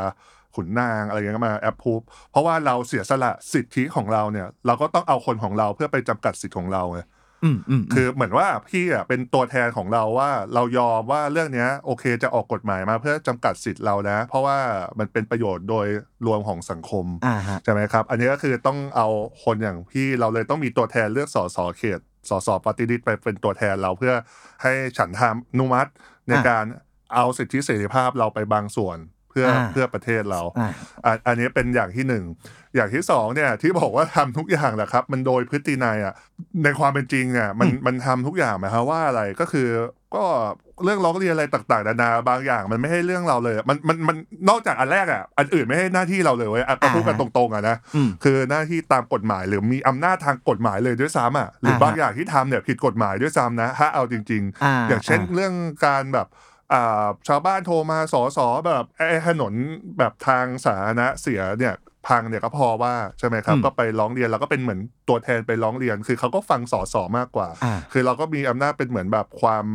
[0.55, 1.99] ขุนนางอะไรเงี้ยมาแอปพูฟ
[2.31, 7.09] เพราะว่าเราเสียสละสิทธิของเราเนี่ย เราก็ต้องเอาคนของเราเพื่อไปจำกัดสิทธิของเราไงอืมอืม
[7.93, 14.57] คือเหมือนว่าพี่อะเป็นตัวแทนของเราว่าเรายอมว่าเรื่องเนี้ย โอเคจะออกกฎหมายมาเพื่อจำกัดสิทธิ์เรานะ เพราะว่า
[14.99, 15.87] มันเป็นประโยชน์โดย
[16.27, 19.07] รวมของสังคมอ่าฮะใช่ไหมครับ อันนี้ก็คือต้องเอา
[19.43, 24.13] คนอย่างพี่เราเลยต้องมีตัวแทนเลือกสสเขตสสปฏิริษีไปเป็นตัวแทนเราเพื่อ
[24.63, 25.89] ให้ฉันทำนุมัติ
[26.29, 26.65] ในการ
[27.15, 28.97] เอาสิทธิเสรีภาพเราไปบางส่วน
[29.31, 30.69] เพื่อเพื่อประเทศเราอ่า
[31.05, 32.23] อะอันนี้เป็นอย่างที่หนึ่ง
[32.75, 36.13] อย่างที่สองเนี่ยที่บอกว่าทำทุกอย่างแหละครับ มันโดยพฤตินัยอะ
[36.63, 39.67] ในความเป็นจริงเนี่ยมันมันทำทุกอย่างหมายความว่าอะไรก็คือ
[40.15, 40.25] ก็
[40.83, 44.17] เรื่องร้องเรียนอะไรต่างๆนานาบางอย่าง มันไม่ให้เรื่องเราเลย มันมันมัน
[44.49, 55.53] นอกจากอันแรกอะอันอื่นไม่ให้หน้าที่เราเลยเว้ยอะก็พูดกันตรงๆอะนะอืมคือหน้าที่ตามกฎหมายหรือมีอำนาจทางกฎหมายเลยด้วยซ้ำอะหรือฮะบางอย่างที่ทำเนี่ยผิดกฎหมายด้วยซ้ำนะถ้าเอาจริงอ่าๆอย่างเช่นอ่าเรื่อง
[55.85, 56.50] การแบบอ่า
[57.27, 59.53] ชาวบ้านโทรมาสอสอแบบไอ้ถนน
[59.97, 61.75] แบบทางสาธารณะเสียเนี่ย
[62.07, 69.65] พังเนี่ยก็พอว่าใช่ไหมครับอืมก็ไปร้องเรียนแล้วก็เป็นเหมือนตัวแทนไปร้องเรียน คือเขาก็ฟังสอสอมากกว่าอ่าคือเราก็มีอำนาจเป็นเหมือนแบบความ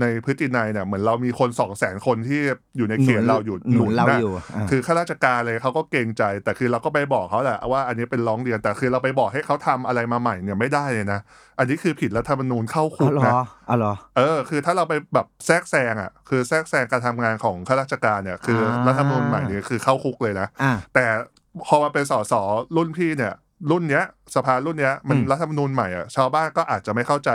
[0.00, 2.40] ในพฤตินัยเนี่ยเหมือนเรามีคนสองแสนคนที่
[2.76, 11.20] อยู่ในเขตเราอยู่หนุนเรานะอยู่อ่าคือข้าราชการเลยเขาก็เกรงใจ แต่คือเราก็ไปบอกเขาแหละว่าอันนี้เป็นร้องเรียนแต่คือเราไปบอกให้เขาทำอะไรมาใหม่เนี่ยไม่ได้เลยนะ
[11.58, 13.38] อันนี้คือผิดรัฐธรรมนูญเข้าคุอ๋อกเหรนะอ
[13.68, 21.04] อ๋อเหรอเออ คือถ้าเราไปแบบแทรกแซงอะคือแทรกแซงการทำงานของข้าราชการเนี่ยคืออารัฐธรรมนูญใหม่เนี่ยคือเข้าคุกเลยนะอ่าแต่
[21.66, 22.34] พอมาเป็นสส
[22.76, 23.34] รุ่นพี่เนี่ย
[23.70, 27.30] รุ่นเนี้ยสภารุ่นเนี้ยมันอืมรัฐธรรมนูญใหม่อะชาวบ้านก็อาจจะไม่เข้าใจ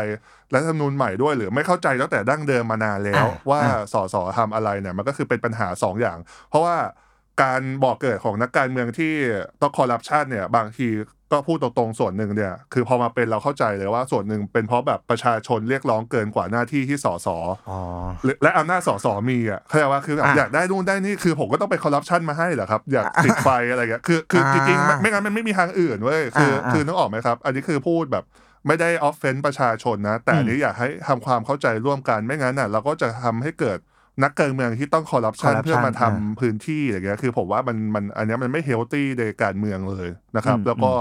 [0.54, 3.62] รัฐธรรมนูญใหม่ด้วย หรือไม่เข้าใจตั้งแต่ดั้งเดิมมานานแล้ว ว่า
[3.94, 6.18] สสทำอะไรเนี่ยมันก็คือเป็นปัญหาสองอย่าง
[6.50, 6.78] เพราะว่า
[7.44, 9.14] การบอกเกิดของนักการเมืองที่
[9.62, 10.88] ต้องคอร์รัปชันเนี่ยบางที
[11.32, 17.28] ก็พูดตรงๆส่วนหนึ่งเนี่ย คือพอมาเป็นเราเข้าใจเลยว่าส่วนหนึ่งเป็นเพราะแบบประชาชนเรียกร้องเกินกว่าหน้าที่ที่สส
[17.70, 17.80] อ๋อ
[18.24, 28.26] หรือและอำนาจสสมีอะเข้าใจว่าคือแบบอะอยากได้นู่นได้นี่คือผมก็ต้องไปคอร์รัปชันมาให้เหรอครับ อยากติดไฟอะไรเงี้ยคือคือจริงๆไม่ไม่งั้นมันไม่มีทางอื่นเว้ยคืออาคือนึกออกไหมครับ อันนี้คือพูดแบบ
[28.68, 33.80] ไม่ได้ offend ประชาชนนะ แต่อันนี้อยากให้ทำความเข้าใจร่วมกันไม่งั้นน่ะเราก็จะทำให้เกิด
[34.24, 40.92] นักการเมืองที่ต้องคอร์รัปชัน corruption เพื่อมาทำอ่าพื้นที่อะไรเงี้ยคือผมว่ามันมันอันเนี้ยมันไม่ healthy ในการเมืองเลยนะครับ อืม แล้วก็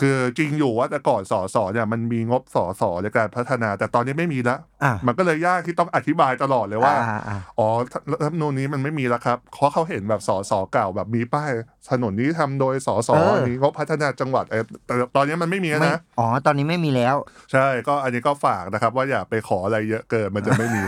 [0.00, 7.66] คือจริงอยู่ว่าแต่ก่อนสสเนี่ยมันมีงบสสในการพัฒนา แต่ตอนนี้ไม่มีละ อ่ามันก็เลยยากที่ต้องอธิบายตลอดเลยว่า อ่าอ่าอ๋อ
[8.10, 11.50] รัฐธรรมนูญนี้มันไม่มีแล้วครับเพราะเขาเห็นแบบสสเก่าแบบมีป้าย
[11.90, 17.16] ถนนนี้ทำโดยสสเออมีงบพัฒนาจังหวัดเออแต่ตอนนี้มันไม่มีแล้วไม่นะอ๋อตอนนี้ไม่มีแล้ว
[17.52, 20.82] ใช่ก็อันนี้ก็ฝากนะครับ ว่าอย่าไปขออะไรเยอะเกินมันจะไม่มี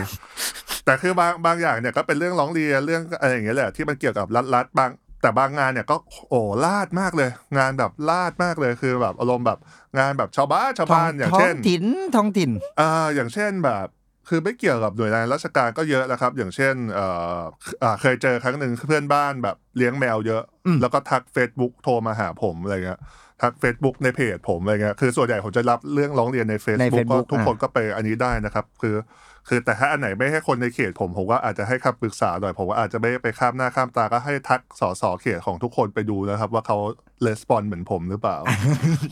[0.85, 5.95] แต่คือบางบางอย่างเนี่ยก็เป็นเรื่องร้องเรียนเรื่องอะไรอย่างเงี้ยแหละที่มันเกี่ยวกับรัฐรัฐบางแต่บางงานเนี่ยก็
[6.29, 9.59] โอ้ลาดมากเลย งานแบบลาดมากเลยคือแบบอารมณ์แบบ
[9.99, 13.87] งานแบบชาวบ้านชาวท้องบ้านอย่างท้อเช่งนถิ่นท้องถิ่นอ่าอย่างเช่นแบบ
[14.29, 17.05] คือไม่เกี่ยวกับหน่วยงานราชการก็เยอะนะครับ อย่างเช่นเอ่
[17.37, 17.39] อ
[17.83, 22.99] อ่าเคยเจอครั้งหนึ่งเพื่อนบ้านแบบ เลี้ยงแมวเยอะอืมแล้วก็ทัก Facebook โทรมาหาผมอะไรเงี้ย
[23.41, 28.95] ทัก Facebook ในเพจผมอะไรเงี้ยคือส่วนใหญ่ผมจะรับเรื่องร้องเรียนในใน Facebook ก็ Facebook ทุกคนอะก็ไปอันนี้ได้นะครับ คือ
[29.47, 36.77] คือแต่ถ้าอันไหนไม่ให้คนในเขตผมผมก็อาจจะให้คำปรึกษาหน่อยผมว่าอาจจะไม่ไปข้ามหน้าข้ามตาก็ให้ทักสสเขตของทุกคนไปดูนะครับ ว่าเขา
[37.25, 38.37] レスปอนเหมือนผมหรือเปล่า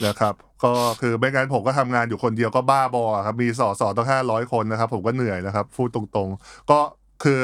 [0.05, 6.79] นะครับ ก็คือไม่งั้นผมก็ทำงานอยู่คนเดียวก็บ้าบอครับมีสอสอต้องห้าร้อยคนนะครับ ผมก็เหนื่อยนะครับพูดตรงๆ ก็
[7.23, 7.41] คือ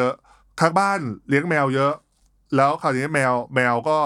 [0.61, 0.99] ทางบ้าน
[1.29, 1.93] เลี้ยงแมวเยอะ
[2.55, 3.99] แล้วคราวนี้แมวแมวก็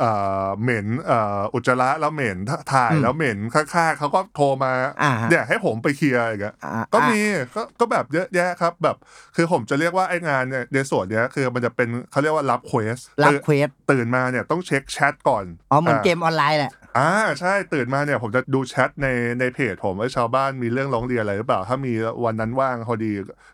[0.00, 0.12] เอ่
[0.44, 2.38] อเหม็นเอ่ออุจจาระแล้วเหม็น
[2.72, 7.20] ถ่ายอืมแล้วเหม็นข้างๆเขาก็โทรมาอ่าฮะเนี่ยให้ผมไปเคลียร์อย่างเงี้ยอ่าก็อ่ามี
[7.56, 8.96] ก็ก็แบบเยอะแยะครับ แบบ
[9.36, 19.08] คือผมจะเรียกว่าไอ้งานเนี่ยในส่วนเนี้ยคือมันจะเป็นเขาเรียกว่ารับ quest รับ quest ตื่นมาเนี่ยต้องเช็คแชทก่อนอ๋อเหมือนเกมออนไลน์แหละ อ่าใช่ตื่นมาเนี่ยผมจะดูแชทใน
[19.40, 21.92] ในเพจผมว่าชาวบ้านมีเรื่องร้องเรียนอะไรหรือเปล่า ถ้ามี
[22.24, 23.12] วันนั้นว่างพอดี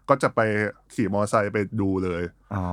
[0.09, 0.40] ก็จะไป
[0.94, 2.22] ขี่มอเตอร์ไซค์ไปดูเลย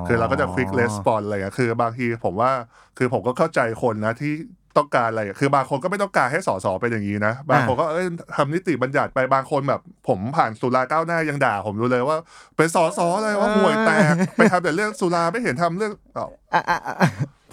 [0.08, 2.52] คือเราก็จะควิกレスปอนอะไรอย่างเงี้ยคือบางทีผมว่า
[2.98, 4.34] คือผมก็เข้าใจคนนะที่
[4.78, 12.18] ต้องการอะไร คือบางคนก็ไม่ต้องการให้สสเป็นอย่างนี้นะ บางคนก็เอ้ยทำนิติบัญญัติไป บางคนแบบ ผมผ่านสุราก้าวหน้ายังด่า ผมดูเลยว่า
[12.58, 15.94] เป็นสสเลยว่าห่วยแตก ไปทำแต่เรื่องสุราไม่เห็นทำเรื่อง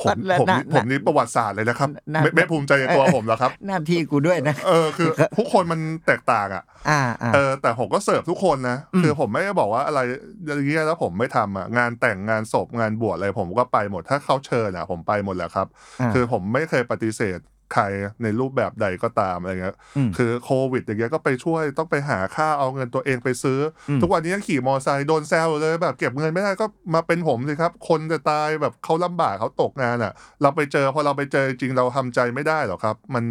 [0.08, 10.00] อ้าวอะอะอะผมแล้วผมน่ะนี่ผมนี่ประวัติศาสตร์เลยนะครับน่ะไม่ไม่ภูมิใจในตัวผมหรอกครับ หน้าที่กูด้วยนะเออคือทุกคนมันแตกต่างอะอ่าอ่าเออแต่ผมก็เสิร์ฟทุกคนนะอืมคือผมไม่ได้บอกว่าอะไร
[10.46, 15.66] อย่างเงี้ยแล้วผมไม่ทำอะงานแต่งงานศพงานบวชอะไรผมก็ไปหมดถ้าเขาเชิญอะ ผมไปหมดแหละครับ
[16.00, 17.38] อ่าคือผมไม่เคยปฏิเสธ
[17.72, 17.84] ใคร
[18.22, 23.58] ในรูปแบบใดก็ตามอะไรเงี้ยอืมคือโควิด อย่างเงี้ยก็ไปช่วยต้องไปหาค่าเอาเงินตัวเองไปซื้อ
[23.88, 33.24] อมทุกวันนี้ขี่มอไซค์โดนแซวเลยแบบเก็บเงินไม่ได้ก็มาเป็นผมสิครับ คนจะตายแบบเขาลำบากเขาตกงานอะ เราไปเจอพอเราไปเจอจริงเราทำใจไม่ได้หรอกครับ มัน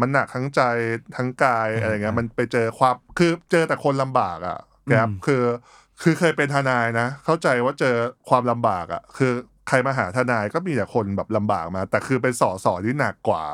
[0.00, 0.62] มันหนักทั้งใจ
[1.16, 5.42] ทั้งกายอะไรเงี้ยมันไปเจอความคือเจอแต่คนลำบากอะแกรบคือ
[6.02, 7.96] คือเคยเป็นทนายนะ เข้าใจว่าเจอ
[8.28, 9.32] ความลำบากอะ คือ
[9.68, 13.44] ใครมาหาทนายก็มีแต่คนแบบลำบากมา แต่คือเป็นสอสอที่หนักกว่า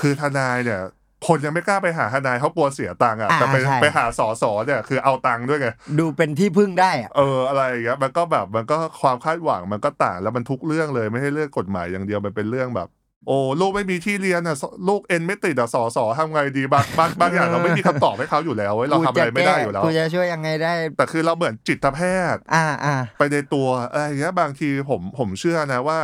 [0.00, 0.80] คือทนายเนี่ย
[1.26, 12.88] คนยังไม่กล้าไปหาทนายเขากลัวเสียตังค์อะอ่าแต่ไปใช่ไปหาสอสอเนี่ยคือเอาตังค์ด้วยไงดูเป็นที่พึ่งได้อะเอออะไรอย่างเงี้ยมันก็แบบมันก็ความคาดหวังมันก็ต่างแล้วมันทุกเรื่องเลยไม่ใช่เรื่องกฎหมายอย่างเดียวมันเป็นเรื่องแบบ
[13.26, 14.56] โอ้ลูกไม่มีที่เรียนอะ
[14.88, 22.00] ลูกเอ็นไม่ติดอะสอสอทำไงดีบางบางบางอย่างเราไม่มีคำตอบให้เขาอยู่แล้วเว้ยเราทำอะไรไม่ได้อยู่แล้วกูจะช่วยยังไงได้ แต่คือเราเหมือนจิตแพ
[22.34, 26.00] ทย์ อ่าอ่าไปในตัวอะไรอย่างเงี้ยบางทีผมผมเชื่อนะว่า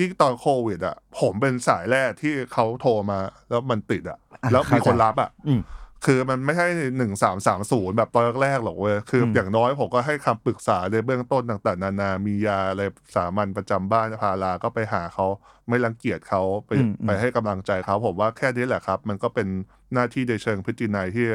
[0.00, 5.60] ยิ่งตอนโควิดอะผมเป็นสายแรกที่เขาโทรมา แล้วมันติดอะอะแล้วมีเข้าใจคนรับอะอืม
[6.06, 6.66] คือมันไม่ใช่
[6.98, 12.82] หนึ่งสามสามศูนย์แบบตอนแรกๆหรอกเว้ยคืออมอย่างน้อยผมก็ให้คำปรึกษาในเบื้องต้นต่างๆ นานา มียาอะไร
[13.16, 15.26] สามัญประจำบ้านพาราก็ไปหาเขา
[15.68, 16.70] ไม่รังเกียจเขาไป
[17.06, 19.48] ไปให้กำลังใจเขาผมว่าแค่นี้แหละครับ มันก็เป็น
[19.94, 21.28] หน้าที่ในเชิงพฤตินัยที่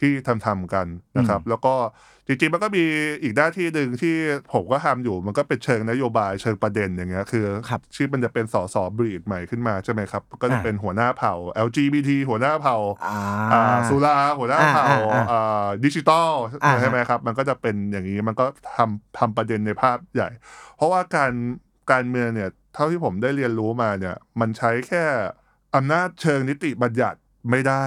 [0.00, 0.86] ที่ทำทำๆกัน
[1.18, 1.74] นะครับ แล้วก็
[2.26, 2.84] จริงๆมันก็มี
[3.22, 4.14] อีกหน้าที่หนึ่งที่
[4.52, 11.34] ผมก็ทำอยู่มันก็เป็นเชิงนโยบายเชิงประเด็นอย่างเงี้ยคือครับชื่อมันจะเป็นสสบรีดใหม่ขึ้นมาใช่ไหมครับ ก็จะอ่าเป็นหัวหน้าเผ่า
[11.66, 13.16] LGBT หัวหน้าเผ่าอ่า
[13.52, 16.30] อ่าสุราหัวหน้าเผ่าอ่าอ่าอ่าดิจิตอล
[16.64, 20.28] อ่าใช่ไหมครับ มันก็จะเป็นอย่างนี้มันก็ทำทำประเด็นในภาพใหญ่
[20.76, 21.32] เพราะว่าการ
[21.92, 25.04] การเมืองเนี่ยเท่าที่ผมได้เรียนรู้มาเนี่ยมันใช้แค่
[25.74, 27.18] อำนาจเชิงนิติบัญญัติ
[27.50, 27.86] ไม่ได้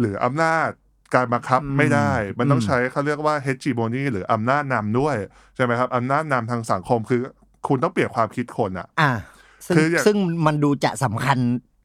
[0.00, 0.70] หรืออำนาจ
[1.14, 5.16] การบังคับไม่ได้ มันต้องใช้เขาเรียกว่า hegemony หรืออำนาจนำด้วย
[5.56, 7.20] ใช่ไหมครับอำนาจนำทางสังคมคือ
[7.68, 9.12] คุณต้องเปลี่ยนความคิดคนอะอ่า
[9.66, 11.38] ซึ่งคืออย่างซึ่งมันดูจะสำคัญ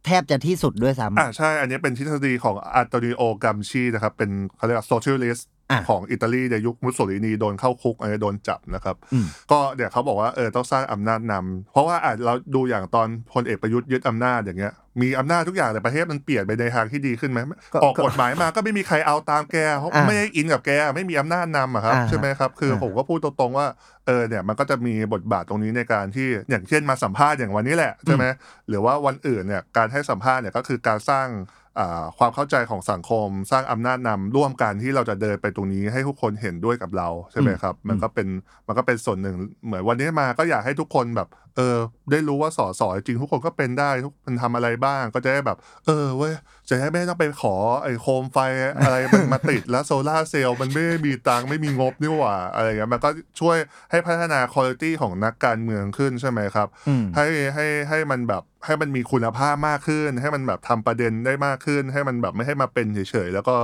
[0.06, 5.59] แทบจะที่สุดด้วยซ้ำอ่าใช่ อันนี้เป็นทฤษฎีของอันโตนิโอกัมชีนะครับ เป็นเขาเรียกว่า socialist อะ
[5.90, 17.40] ของอิตาลีในยุคมุสโสลินีโดนเข้าคุกอะไรโดนจับนะครับอืมก็เดี๋ยวเขาบอกว่าเออต้องสร้างอำนาจนำเพราะว่าอะเราดูอย่างตอนพลเอกประยุทธ์ยึดอำนาจอย่างเงี้ยมีอำนาจทุกอย่างแต่ประเทศมันเปลี่ยนไปในทางที่ดีขึ้นไหม
[17.74, 23.68] ก็ออกก็กฎหมายมาก็ไม่มีใครเอาตามแกเพราะอะไม่ได้อินกับแกไม่มีอำนาจนำอะครับอ่าใช่ไหมครับคืออ่าผมก็พูดตรงๆว่า
[24.08, 28.26] เออเนี่ยมันก็จะมีบทบาทตรงนี้ในการที่อย่างเช่นมาสัมภาษณ์อย่างวันนี้แหละใช่ไหม
[28.70, 31.28] หรือว่าวันอื่นเนี่ยการให้สัมภาษณ์เนี่ยก็คือการสร้าง
[31.69, 31.69] อ่า
[32.18, 38.28] ความเข้าใจของสังคม สร้างอำนาจนำร่วมกันที่เราจะเดินไปตรงนี้ให้ทุกคนเห็นด้วยกับเราใช่ไหมครับ มันก็เป็น
[38.68, 41.78] มันก็เป็นส่วนหนึ่ง เหมือนวันนี้มาก็อยากให้ทุกคนแบบเออ
[42.12, 46.34] ได้รู้ว่าสอสอจริงทุกคนก็เป็นได้ทุกมันทำอะไรบ้างก็จะได้แบบ เออเว้ย
[46.70, 48.38] จะได้ไม่ต้องไปขอไอ้โคมไฟ
[48.84, 53.10] อะไรมันมาติดแล้วโซลาร์เซลล์มันไม่ได้มีตังค์ไม่มีงบนี่หว่าอะไรเงี้ยมันก็
[53.40, 53.58] ช่วย
[53.92, 63.58] ให้พัฒนาคุณภาพของนักการเมืองขึ้นใช่ไหมครับอืมให้ให้ให้มันแบบให้มันมีคุณภาพมากขึ้น ให้มันแบบทำประเด็นได้มากขึ้น ให้มันแบบไม่ให้มาเป็นเฉยๆแล้วก็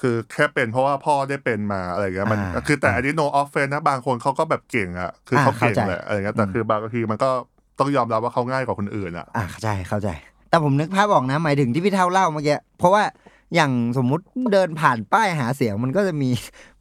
[0.00, 7.30] คือแค่เป็นเพราะว่าพ่อได้เป็นมาอะไรอย่างเงี้ยมันอ่าคือแต่อันนี้ no offense นะบางคนเขาก็แบบเก่งอะคือเขาอ่าเก่งเข้าใจแหละอะไรเงี้ยแต่อืมคือบางทีมันก็
[7.78, 10.08] ต้องยอมรับว่าเขาง่ายกว่าคนอื่นอะอ่าเข้าใจเข้าใจ
[10.50, 13.02] แต่ผมนึกภาพออกนะ หมายถึงที่พี่เท่าเล่าเมื่อกี้เพราะว่า
[13.54, 16.30] อย่างสมมุติเดินผ่านป้ายหาเสียงมันก็จะมี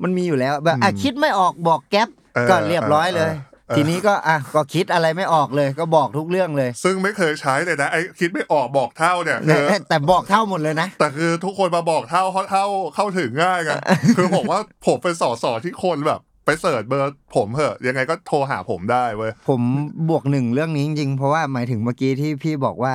[0.03, 13.77] มันมีอยู่แล้ว แบบอะอืมคิดไม่ออกบอกแก๊ปเออก็เรียบร้อยเลยเออเออ ทีนี้ก็อะก็คิดอะไรไม่ออกเลยก็บอกทุกเรื่องเลย ซึ่งไม่เคยใช้เลยนะไอ้คิดไม่ออกบอกเท่าเนี่ยคือแต่บอกเท่าหมดเลยนะ แต่คือทุกคนมาบอกเท่าเขาเท่าเข้าถึงง่ายกัน
[14.17, 19.61] คือผมว่าผมเป็นสอสอที่คนแบบไป search เบอร์ผมเหอะ ยังไงก็โทรหาผมได้เว้ยผม
[20.09, 22.93] บวกหนึ่งเรื่องนี้จริงๆ เพราะว่าหมายถึงเมื่อกี้ที่พี่บอกว่า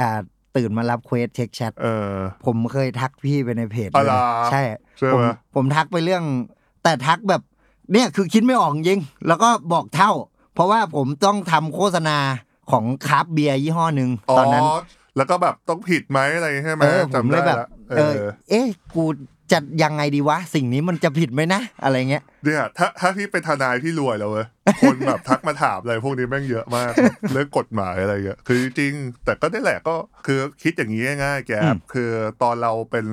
[0.00, 0.10] อ่า
[0.56, 2.14] ตื่นมารับ quest เช็คแชทเออ
[2.46, 4.62] ผมเคยทักพี่ไปในเพจอ๋อเลยเหรอนะใช่
[4.98, 5.22] ใช่ไหมผม
[5.54, 6.24] ผมทักไปเรื่อง
[6.84, 7.42] แต่ทักแบบ
[7.92, 10.10] เนี่ยคือคิดไม่ออกจริง แล้วก็บอกเท่า
[10.54, 12.18] เพราะว่าผมต้องทำโฆษณา
[12.70, 14.62] ของคราฟต์เบียร์ยี่ห้อหนึ่งอ๋อตอนนั้น
[15.16, 19.04] แล้วก็แบบต้องผิดไหมอะไรใช่ไหมเออผมจำเลได้ยแบบละเอเอออ เอ๊ะกู
[19.52, 24.46] จะยังไงดีวะ สิ่งนี้มันจะผิดไหมนะ อะไรเงี้ยเนี่ยถ้าถ้าพี่เป็นทนายที่รวยแล้วเว้ย
[24.80, 26.92] คนแบบทักมาถามอะไรพวกนี้แม่งเยอะมาก
[27.32, 29.94] เรื่องกฎหมายอะไรเงี้ยคือจริงๆแต่ก็ได้แหละก็
[30.26, 32.10] คือคิดอย่างนี้ง่ายๆแกอืมคือ
[32.42, 33.06] ตอนเราเป็น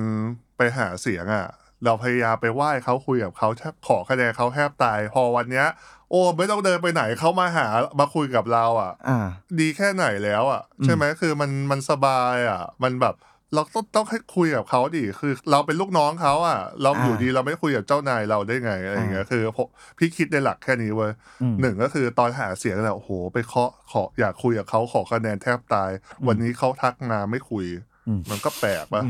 [0.56, 1.46] ไปหาเสียงอะ
[1.84, 5.66] เราพยายามไปไหว้เขาคุยกับเขาแทบขอคะแนนเขาแทบตาย พอวันเนี้ย
[6.10, 7.66] โอ้ไม่ต้องเดินไปไหนเขามาหา
[8.00, 9.18] มาคุยกับเราอะอ่า
[9.60, 13.14] ดีแค่ไหนแล้วอะอืมใช่ไหมคือมันมันสบายอะ มันแบบ
[13.54, 19.68] เราต้องต้องให้คุยกับเขาดิ คือเราเป็นลูกน้องเขาอะ เราอยู่ดีเราไม่คุยกับเจ้านายเราได้ไงอะไรอย่างเงี้ย คือผม
[19.98, 25.90] พี่คิดในหลักแค่นี้เว้ยอืมหนึ่งก็คือตอนหาเสียงแหละโอ้โห ไปเคาะขออยากคุยกับเขาขอคะแนนแทบตาย
[26.26, 27.66] วันนี้เขาทักมาไม่คุย
[28.08, 29.02] อืมมันก็แปลกปะ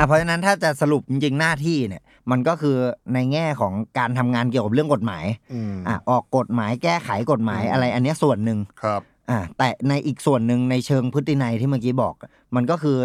[0.00, 2.76] อืมอืมอืมอะเพราะฉะนั้นถ้าจะสรุปจริงๆหน้าที่เนี่ย มันก็คือ
[3.14, 12.14] ในแง่ของการทำงานเกี่ยวกับเรื่องกฎหมายอืมอะออกกฎหมายแก้ไขกฎหมายอืมอะไร อันเนี้ยส่วนหนึ่งครับอ่าแต่ในอีกส่วนหนึ่งในเชิงพฤตินัยที่เมื่อกี้บอก
[12.56, 12.98] มันก็คือ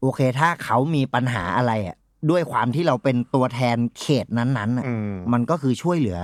[0.00, 1.96] โอเคถ้าเขามีปัญหาอะไรอะ
[2.30, 6.18] ด้วยความที่เราเป็นตัวแทนเขตนั้นๆน่ะอืมมันก็คือช่วยเหลือ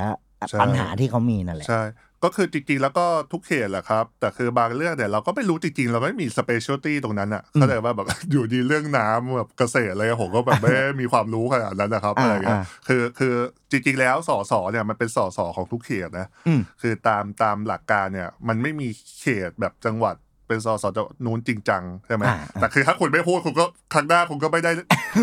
[0.49, 1.83] ใช่ปัญหาที่เขามีนั่นแหละใช่
[2.25, 13.35] ก็คือจริงๆ แล้วก็ทุกเขตแหละครับ แต่คือบางเรื่องเนี่ยเราก็ไม่รู้จริงๆ เราไม่มี specialty ตรงนั้นอะอืมเข้าใจว่าแบบอยู่ดีเรื่องน้ำแบบเกษตรอะไรผมก็แบบไม่ได้มีความรู้ขนาดนั้นนะครับอ่าอะไรเงี้ยอ่าคือคือ
[13.71, 18.89] จริงๆ แล้วสสเนี่ยมันเป็นสสของทุกเขตนะอืมคือตามตามหลักการเนี่ยมันไม่มี
[19.21, 24.71] เขตแบบจังหวัด เป็นสสจะนู้นจริงจังใช่ไหมอ่าแต่คือถ้าคุณไม่พูดคุณก็ครั้งหน้าคุณก็ไม่ได้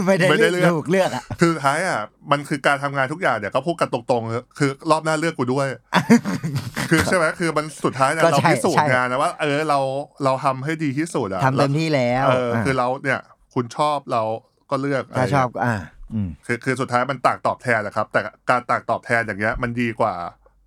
[0.05, 1.99] ไม่ได้ไม่ได้เลืเลืออกกถูกเลือกอะคือสุดท้ายอะ
[2.31, 5.67] มันคือการทำงานทุกอย่างเนี่ยก็พูดกันตรงๆ คือรอบหน้าเลือกกูด้วย
[6.89, 9.79] คือใช่ไหมคือมันสุดท้ายเนี่ยก็เราใช่พิสูจใช่น์งานนะว่า เออเรา
[10.23, 13.19] เราทำให้ดีที่สุดอะทำเต็มที่แล้วเอออะคือเราเนี่ย
[13.53, 14.23] คุณชอบเรา
[14.69, 15.75] ก็เลือกะไรถ้าชอบก็อ่า
[16.13, 20.13] อืมคือคือสุดท้ายมันต่างตอบแทนแหละครับ แต่การต่างตอบแทนอย่างเงี้ย มันดีกว่า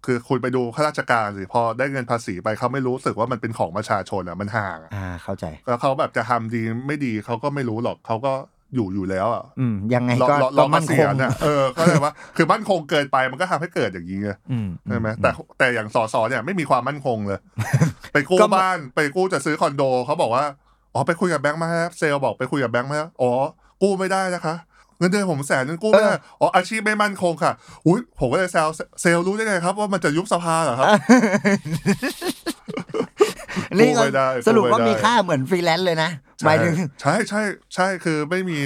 [0.07, 8.33] คือคุณไปดูข้าราชการสิพอได้เงินภาษีไปเขาไม่รู้สึกว่ามันเป็นของประชาชนอะมันห่างอะอ่าเข้าใจแล้วเขาแบบจะทำดีไม่ดีเขาก็ไม่รู้หรอกเขาก็
[8.75, 17.39] อยู่อยู่แล้วอะอืมยังไงรอก็รอรก็อมั่นเกคษียงณน่ะเออก็เลยว่าคือมั่นคงเกินไปมันก็ทำให้เกิดอย่างนี้ไงอืมใช่ไหมแต่แต่อย่างสอสอเนี่ยไม่มีความมั่นคงเลย
[18.13, 20.45] ไปกู้ก็มันบ้านไปกู้จะซื้อคอนโดเขาบอกว่า
[20.95, 23.31] อ๋อไปคุยกับแบงค์มาครับเซลล์บอกไปคุยกับแบงค์มาครับอ๋อ
[23.83, 24.55] กู้ไม่ได้นะคะ
[24.99, 27.53] เงินเดือนผมแสนนึงกู้ไม่ได้อ๋ออาชีพไม่มั่นคงค่ะ
[27.87, 28.69] อุ้ยผมก็เลยแซว
[29.01, 30.87] เซลล์รู้ได้ไงครับว่ามันจะยุบสภาเหรอครับ
[33.79, 36.11] นี่ก็กู้ไม่ได้สรุปกู้ว่าไม่ได้มีค่าเหมือนฟรีแลนซ์เลยนะ
[36.45, 37.43] หมายถึงใช่ใช่
[37.75, 38.59] ใช่คือไม่มี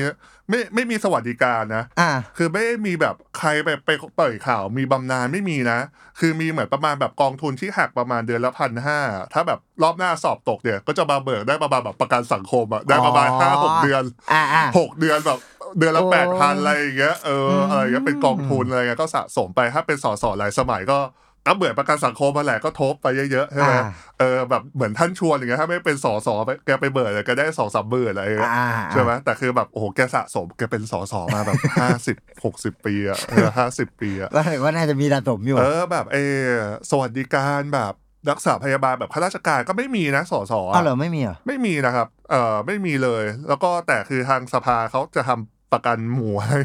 [0.51, 5.79] ไม่ไม่มีสวัสดิการนะอ่าคือไม่ได้มีแบบใครไปไปปล่อยข่าว มีบำนาญไม่มีนะ
[6.21, 8.99] คือมีเหมือนประมาณแบบกองทุนที่หักประมาณเดือนละพันห้า
[9.33, 15.39] ถ้าแบบรอบหน้าสอบตกเนี่ย ก็จะมาเบิกได้ประมาณแบบประกันสังคมอะได้ประมาณอ๋อห้าหกเดือนอ่าอ่าหกเดือนแบบ
[15.79, 20.99] เดือนละโอ้แปดพันอะไรอย่างเงี้ยเออมอะไรอย่างเงี้ยเป็นกองทุนอะไรเงี้ยก็สะสมไปถ้าเป็นสอสอหลายสมัยก็
[21.47, 23.85] ก็เบื่อประกันสังคมมาแหละก็ทบไปเยอะๆใช่ไหมอ่า
[24.19, 36.49] เออแบบเหมือนท่านชวนอย่างเงี้ยถ้าไม่เป็นสอสอไปแกไปเบิกเลยแกได้สองสามหมื่นอะไรอย่างเงี้ยอ่าใช่ไหมแต่คือแบบโอ้โหแกสะสมแกเป็นสอสอมาแบบห้าสิบหกสิบปีอะเออห้าสิบปีอะก็ถือว่าน่าจะมีสะสมอยู่เออแบบเออ
[36.91, 37.93] สวัสดิการแบบ
[38.31, 46.59] รักษาพยาบาลแบบข้าราชการก็ไม่มีนะสอสออ้าวเหรอไม่มีเหรอไม่มีนะครับเออไม่มีเลย แล้วก็แต่คือทางสภาเขาจะทำ ประกันหมู่ให้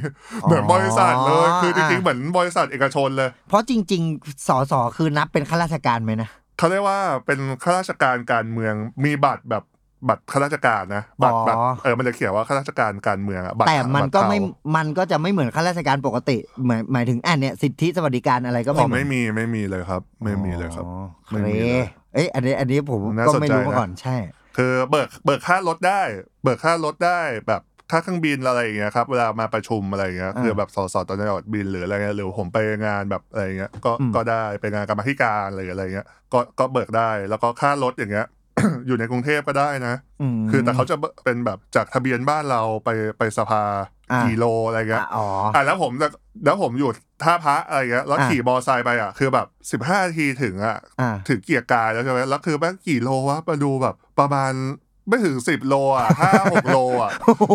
[0.43, 9.63] เหมือนบริษัทเลยคือจริงๆเหมือนบริษัทเอกชนเลย เพราะจริง ๆสอสอคือนับเป็นข้าราชการไหมนะเขาเรียกว่าเป็นข้าราชการการเมืองมีบัตรแบบ
[10.09, 24.15] บัตรข้าราชการนะบัตรอ๋อแบบเออมันจะเขียนว่าข้าราชการการเมืองอะบัตรแต่มันก็บัตรไม่เทามันก็จะไม่เหมือนข้าราชการปกติหมายหมายถึงอันเนี้ยสิทธิสวัสดิการอะไรก็อ๋ไม่อเหมือนไม่มีไม่มีเลยครับ ไม่มีเลยครับอ๋อไม่มีโอเลยเคเอ้ยอันนี้อันนี้ผมน่าก็สนใจไม่รู้มานะก่อนใช่
[24.57, 26.01] คือเบิกเบิกค่ารถได้
[26.43, 27.61] เบิกค่ารถได้แบบ
[27.91, 38.28] ค่าเครื่องบินอะไรอย่างเงี้ยครับเวลามาประชุมอะไรอย่างเงี้ยอ่าคือแบบสสตอนจังหวัดบินหรืออะไรเงี้ยหรือผมไปงานแบบอะไรเงี้ยก็อืมก็ได้ไปงานกรรมาธิการอะไรอะไรเงี้ยก็ก็เบิกได้แล้วก็ค่ารถอย่างเงี้ย
[38.88, 39.96] อยู่ในกรุงเทพก็ได้นะ
[40.38, 43.63] มคือแต่เขาจะเป็นแบบจากทะเบียนบ้านเราไปไปสภา
[44.12, 46.08] อ่ากี่โลอะไรเงี้ยอะอ๋ออะแล้วผมจะ
[46.46, 46.91] แล้วผมอยู่
[47.24, 54.54] ท่าพระอะไรเงี้ยแล้วอ่าขี่มอไซค์ไปอะคือแบบสิบห้านาทีถึงอะอ่าถึงเกียร์กายแล้วใช่ไหมแล้วคือแม่งกี่โลวะมาดูแบบประมาณ
[55.07, 57.11] ไม่ถึงสิบโลอะห้าหกโลอะ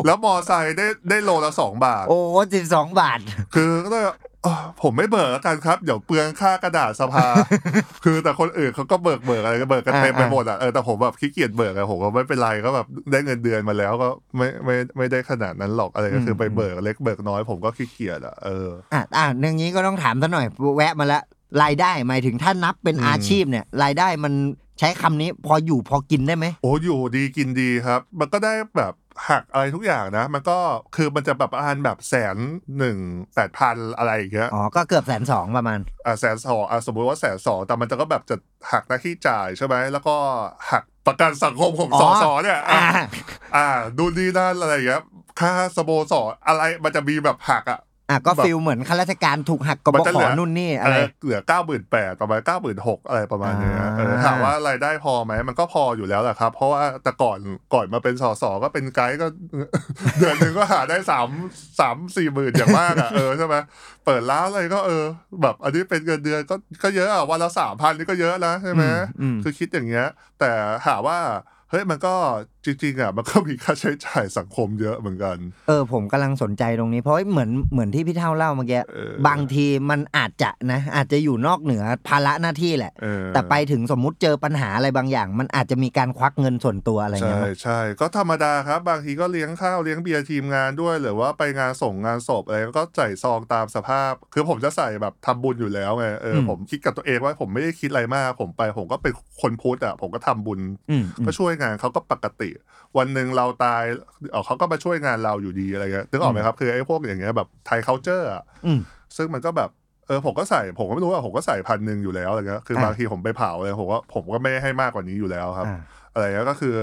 [0.06, 2.18] แล้วมอไซค์ได้ได้โลละสองบาท โอ้
[2.54, 3.18] สิบสองบาท
[3.54, 4.04] คือก็เลย
[4.44, 7.26] เอ้อผมไม่เบิกแล้วกันครับ เดี๋ยวเปลืองค่ากระดาษสภา
[8.04, 21.22] คือแต่คนอื่นเขาก็เบิกเบิกอะไรก็เบิกกันเต็มไปอ่าหมดอะเออแต่ผมแบบขี้เกียจเบิกอะผมก็ไม่เป็นไรก็แบบได้เงินเดือนมาแล้วก็ไม่ไม่ไม่ได้ขนาดนั้นหรอกอะไรก็คือไปเบิกเล็กเบิกน้อยผมก็ขี้เกียจอะเอออะอะเรื่องนี้ก็ต้องถามซะหน่อยแวะมาแล้ว
[21.62, 24.32] รายได้หมายถึงถ้านับเป็นอืมอาชีพเนี่ย รายได้มัน
[24.78, 28.94] ใช้คำนี้พออยู่พอกินได้ไหมโอ้อยู่ดีกินดีครับ มันก็ได้แบบ
[29.30, 30.58] หักอะไรทุกอย่างนะ มันก็
[30.96, 32.37] คือมันจะแบบประมาณแบบแสน
[32.78, 32.98] หนึ่ง
[33.34, 38.37] แปดพันอะไรอย่างเงี้ยอ๋อก็เกือบแสนสองประมาณอะแสนสองอะสมมติว่าแสนสองแต่มันจะก็แบบจะ
[38.72, 40.16] หักหน้าที่จ่ายใช่ไหมแล้วก็
[40.70, 42.84] หักประกันสังคมของอ๋อสอสอเนี่ยอะอ่า
[43.56, 43.66] อ่า
[43.98, 45.02] ดูดีนั่นอะไรอย่างเงี้ย
[45.40, 47.80] ค่าสโมสรอะไรมันจะมีแบบหักอะ
[48.11, 57.38] อะก็แบบ feelเหมือนข้าราชการถูกหักกบมันจะขเหลือนู่นนี่อะอะไรไรเหลือเก้าหมื่นแปดประมาณเก้าหมื่นหกอะไรประมาณเนี้ยอ่าเออถามว่ารายได้พอไหมมันก็พออยู่แล้วแหละครับ เพราะว่าแต่ก่อน
[57.75, 59.27] ก่อนมาเป็นสสก็เป็นไกด์ก็
[60.18, 61.29] เดือนหนึ่งก็หาได้สาม
[61.81, 63.57] สามสี่หมื่นอย่างมากอะเออใช่ไหม
[64.05, 65.05] เปิดร้านอะไรก็เออ
[65.42, 68.85] แบบอันนี้เป็นเงินเดือนก็ก็เยอะอะวันละสามพันนี่ก็เยอะนะใช่ไหม
[69.21, 70.07] อืมคือคิดอย่างเงี้ย
[70.40, 70.51] แต่
[70.87, 71.18] ถามว่า
[71.71, 72.14] เฮ้ยมันก็
[72.64, 75.37] จริงๆอะมันก็มีค่าใช้จ่ายสังคมเยอะเหมือนกัน
[75.68, 102.47] เออผมกำลังสนใจตรงนี้ เพราะเหมือนเหมือนที่พี่เท่าเล่าเมื่อกี้เออบางทีมันอาจจะนะ อาจจะอยู่นอกเหนือภาระหน้าที่แหละเออแต่ไปถึงสมมุติเจอปัญหาอะไรบางอย่าง มันอาจจะมีการควักเงินส่วนตัวอะไรใช่เงี้ยมั้ยใช่ก็ธรรมดาครับ บางทีก็เลี้ยงข้าวเลี้ยงเบียร์ทีมงานด้วย หรือว่าไปงานส่งงานศพอะไรก็ใส่ซองตามสภาพ คือผมจะใส่แบบทำบุญอยู่แล้วไงเอออมผมคิดกับตัวเองว่าผมไม่ได้คิดอะไรมาก ผมไปผมก็เป็นคนพุทธอะผมก็ทำบุญอืมอืมก็ช่วยงานเขาก็ปกติ
[102.98, 103.82] วันหนึ่งเราตาย
[104.30, 108.80] เอ่อเขาก็มาช่วยงานเราอยู่ดีอะไรเงี้ยนึกออกไหมครับ คือไอ้พวกอย่างเงี้ยแบบไทย culture อะอืม
[109.16, 109.70] ซึ่งมันก็แบบ
[110.06, 115.80] เออผมก็ใส่ผมก็ไม่รู้ว่าผมก็ใส่พันหนึ่งอยู่แล้วอะไรเงี้ยคืออ่าบางทีผมไปเผาเลยผมว่าผมก็ไม่ให้มากกว่านี้อยู่แล้วครับอ่า
[116.12, 116.74] อะไรเงี้ยก็คือ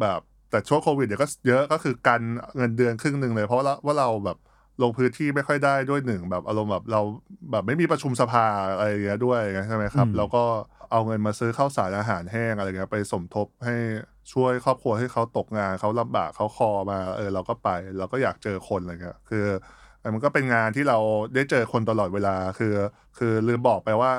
[0.00, 2.22] แบบแต่ช่วงโควิดเนี่ยก็เยอะก็คือกัน
[2.56, 4.38] เงินเดือนครึ่งหนึ่งเลย เพราะว่าเราว่าเราแบบ
[4.82, 7.00] ลงพื้นที่ไม่ค่อยได้ด้วยหนึ่งแบบอารมณ์แบบเรา
[7.50, 10.44] แบบไม่มีประชุมสภาอะไรอย่างเงี้ยด้วยใช่ไหมครับอืมแล้วก็
[10.90, 13.76] เอาเงินมาซื้อข้าวสารอาหารแห้งอะไรเงี้ยไปสมทบให้
[14.32, 19.46] ช่วยครอบครัวให้เขาตกงานเขาลำบากเขาคอมาเออเราก็ไปเราก็อยากเจอคนอะไรเงี้ยคือ
[20.14, 20.98] มันก็เป็นงานที่เรา
[21.34, 22.74] ได้เจอคนตลอดเวลาคือ
[23.18, 24.12] คือลืมบอกไปว่า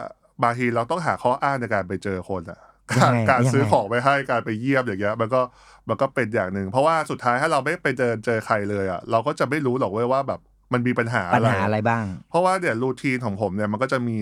[0.44, 2.60] บางทีเราต้องหาข้ออ้างในการไปเจอคนอะ
[2.98, 5.42] ยังไงการยังไงซื้อของไปให้การไปเยี่ยมอย่างเงี้ยมันก็
[5.90, 10.40] มันก็เป็นอย่างหนึ่งเพราะว่าสุดท้ายถ้าเราไม่ไปเจอเจอใครเลยอะเราก็จะไม่รู้หรอกเว้ยว่าแบบ
[10.74, 14.18] มันมีปัญหาปัญอะไรหาอะไรบ้าง เพราะว่าเดี๋ยวรูทีนของผมเนี่ยมันก็จะมี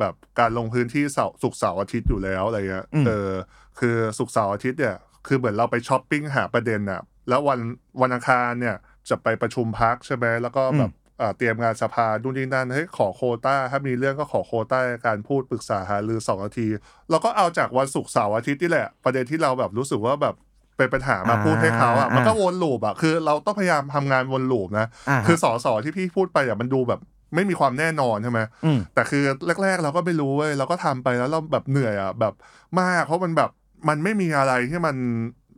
[0.00, 3.30] แบบการลงพื้นที่เสาร์ศุกร์เสาร์อาทิตย์อยู่แล้วอะไรเงี้ยอืมเออ
[3.78, 7.58] คือศุกร์เสาร์อาทิตย์เนี่ยคือเหมือนเราไปช้อปปิ้งหาประเด็นน่ะแล้ววัน
[8.00, 8.76] วันอังคารเนี่ย
[9.08, 16.68] จะไปประชุมพรรคใช่ไหมแล้วก็แบบอ่าเตรียมงานสภาดูนู่นนี่นั่นเฮ้ยขอโควต้าถ้ามีเรื่องก็ขอโควต้าการพูดปรึกษาหารือสองนาที
[17.10, 20.34] เราก็เอาจากวันศุกร์เสาร์อาทิตย์นี่แหละ ประเด็นที่เราแบบรู้สึกว่าแบบ
[20.78, 27.00] เป็นปัญหามาพูดให้เขาอะอ่ามันก็วน loop อะคือเราต้องพยายามทำงานวน loop นะอ่าคือสอสอที่พี่พูดไปอะมันดูแบบ
[27.34, 29.24] ไม่มีความแน่นอนใช่ไหมอืมแต่คือ
[29.62, 32.34] แรก ๆ เราก็ไม่รู้เว้ยเราก็ทำไปแล้วเราแบบเหนื่อยอะแบบ
[32.80, 33.50] มาก เพราะมันแบบ
[33.88, 34.96] มันไม่มีอะไรที่มัน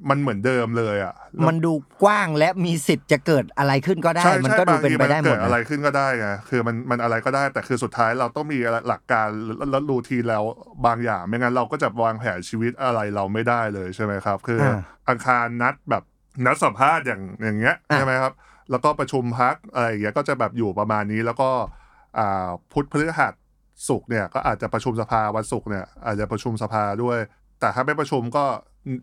[0.08, 8.58] มันเหมือนเดิมเลยอะแล้วมันดูกว้างและมีสิทธิ์จะเกิดอะไรขึ้นก็ได้ใช่มันใช่ก็ดูบางเป็นทีไปมันได้หมเกิดดนะอะไรขึ้นก็ได้ไงคือมันมันอะไรก็ได้แต่คือสุดท้ายเราต้องมี
[8.88, 9.28] หลักการ
[9.70, 10.44] และรูทีนแล้ว
[10.86, 14.74] บางอย่าง ไม่งั้นเราก็จะวางแผนชีวิตอะไรเราไม่ได้เลยใช่ไหมครับ คืออา
[15.08, 16.04] อังคารนัดแบบ
[16.46, 18.32] นัดสัมภาษณ์อย่างอย่างเงี้ยอะใช่ไหมครับ
[18.70, 21.50] แล้วก็ประชุมพักอะไรอย่างเงี้ยก็จะแบบอยู่ประมาณนี้แล้วก็
[22.18, 23.32] อ่าพุธพฤหัส
[23.88, 27.18] ศุกร์เนี่ยก็อาจจะประชุมสภาวันศุกร์เนี่ยอาจจะประชุมสภาด้วย
[27.60, 28.44] แต่ถ้าไม่ประชุมก็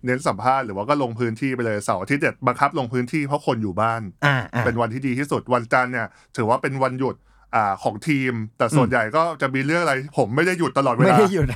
[0.05, 7.15] เน้นสัมภาษณ์หรือว่าก็ลงพื้นที่ไปเลยเสาร์อาทิตย์เด็ดบังคับลงพื้นที่เพราะคนอยู่บ้านอ่าอ่าเป็นวันที่ดีที่สุดวันจันทร์เนี่ย ถือว่าเป็นวันหยุด
[7.55, 11.47] อ่าของทีม แต่ส่วนใหญ่ก็จะมีเรื่องอะไร ผมไม่ได้หยุดตลอดเวไม่ลาได้หยุด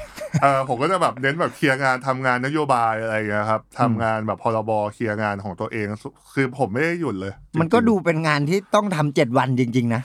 [0.42, 5.86] เออผมก็จะแบบเน้นแบบเคลียร์งานทำงานนโยบายอะไรอย่างเงี้ยครับทำงานแบบพรบเคลียร์งานของตัวเอง
[6.34, 10.02] คือผมไม่ได้หยุดเลย มันก็ดูเป็นงานที่ต้องทำเจ็ดวันจริง ๆ นะ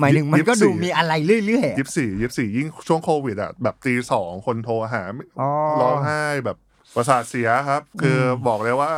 [0.00, 1.12] หมายถึงมันก็ดูมีอะไร
[1.46, 5.02] เรื่อยๆยิบสี่ยิบสี่ยิ่งช่วงโควิดอะแบบตีสองคนโทรหา
[5.40, 5.48] อ๋อ
[5.80, 6.56] ร้องไห้แบบ
[6.96, 8.92] ประสาทเสียครับ คืออบอกเลยว่า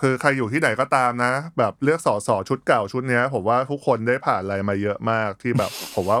[0.00, 6.18] คือใครอยู่ที่ไหนก็ตามนะ แบบเลือกสอสอชุดเก่าชุดเนี้ย ผมว่าทุกคนได้ผ่านอะไรมาเยอะมากที่แบบ ผมว่า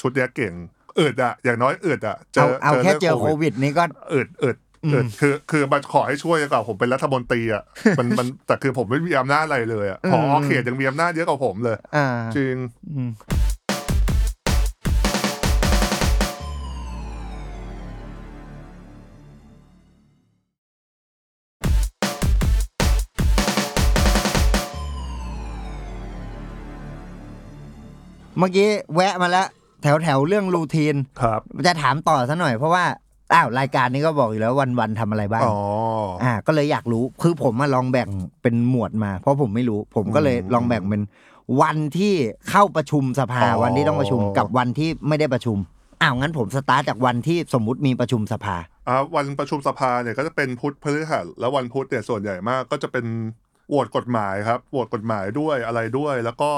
[0.00, 0.52] ชุดเนี้ยเก่ง
[0.98, 7.62] อึดอะอย่างน้อยอึดอะเจเอาอเอาแค่เจอรื่องโควิดนี่ก็อึดอึดอืมอึดคือคือมันขอให้ช่วยก่อนผมเป็นรัฐมนตรีอะ
[7.98, 12.56] มันมันแต่คือผมไม่มีอำนาจอะไรเลยอะพอเขตยังมีอำนาจเยอะกว่าผมเลยอ่าจริง
[28.38, 29.46] เมื่อกี้แวะมาแล้ว
[29.82, 32.84] แถวแถวๆเรื่องรูทีน ครับ จะถามต่อซะหน่อยเพราะว่า
[33.32, 35.56] อ้าวรายการนี้ก็บอกอยู่แล้ววันวันๆทำอะไรบ้าง อ๋อ
[36.22, 38.08] อ่าก็เลยอยากรู้คือผมมาลองแบ่ง
[38.42, 41.02] เป็นหมวดมา เพราะผมไม่รู้ ผมก็เลยอืมลองแบ่งเป็น
[41.62, 42.14] วันที่
[42.50, 45.56] เข้าประชุมสภาอ๋อ วันที่ต้องประชุมกับวันที่ไม่ได้ประชุม
[46.02, 48.56] อ้าวงั้นผมสตาร์ทจากวันที่สมมุติมีประชุมสภา
[48.88, 53.06] อ่าวันประชุมสภาเนี่ยก็จะเป็นพุธพฤหัสแล้ววันพุธเนี่ยส่วนใหญ่มากก็จะเป็น
[53.68, 56.52] โหวตกฎหมายครับโหวตกฎหมายด้วยอะไรด้วย แล้วก็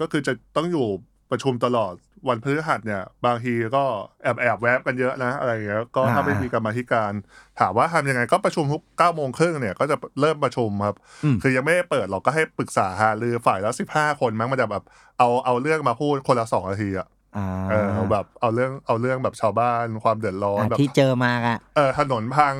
[0.00, 0.86] ก็คือจะต้องอยู่
[1.30, 1.94] ประชุมตลอด
[2.28, 3.84] วันพฤหัสเนี่ย บางทีก็
[4.22, 7.12] แอบแอบแวบกันเยอะนะ อะไรอย่างเงี้ยก็ถ้าอ่าไม่มีกรรมาธิการ
[7.60, 14.84] ถามว่าทำยังไงก็ประชุมทุกเก้าโมงครึ่งเนี่ยก็จะเริ่มประชุมครับอืมคือยังไม่ได้เปิดเราก็ให้ปรึกษาหารือฝ่ายละสิบห้าคนมั้งมันจะแบบ
[15.18, 22.54] เอาเอาเรื่องมาพูดคนละสองนาทีอะอ่าเออแบบเอาเรื่องเอาเรื่องแบบชาวบ้านความเดือดร้อนอ่าแบบที่เจอมาอะเออถนนพัง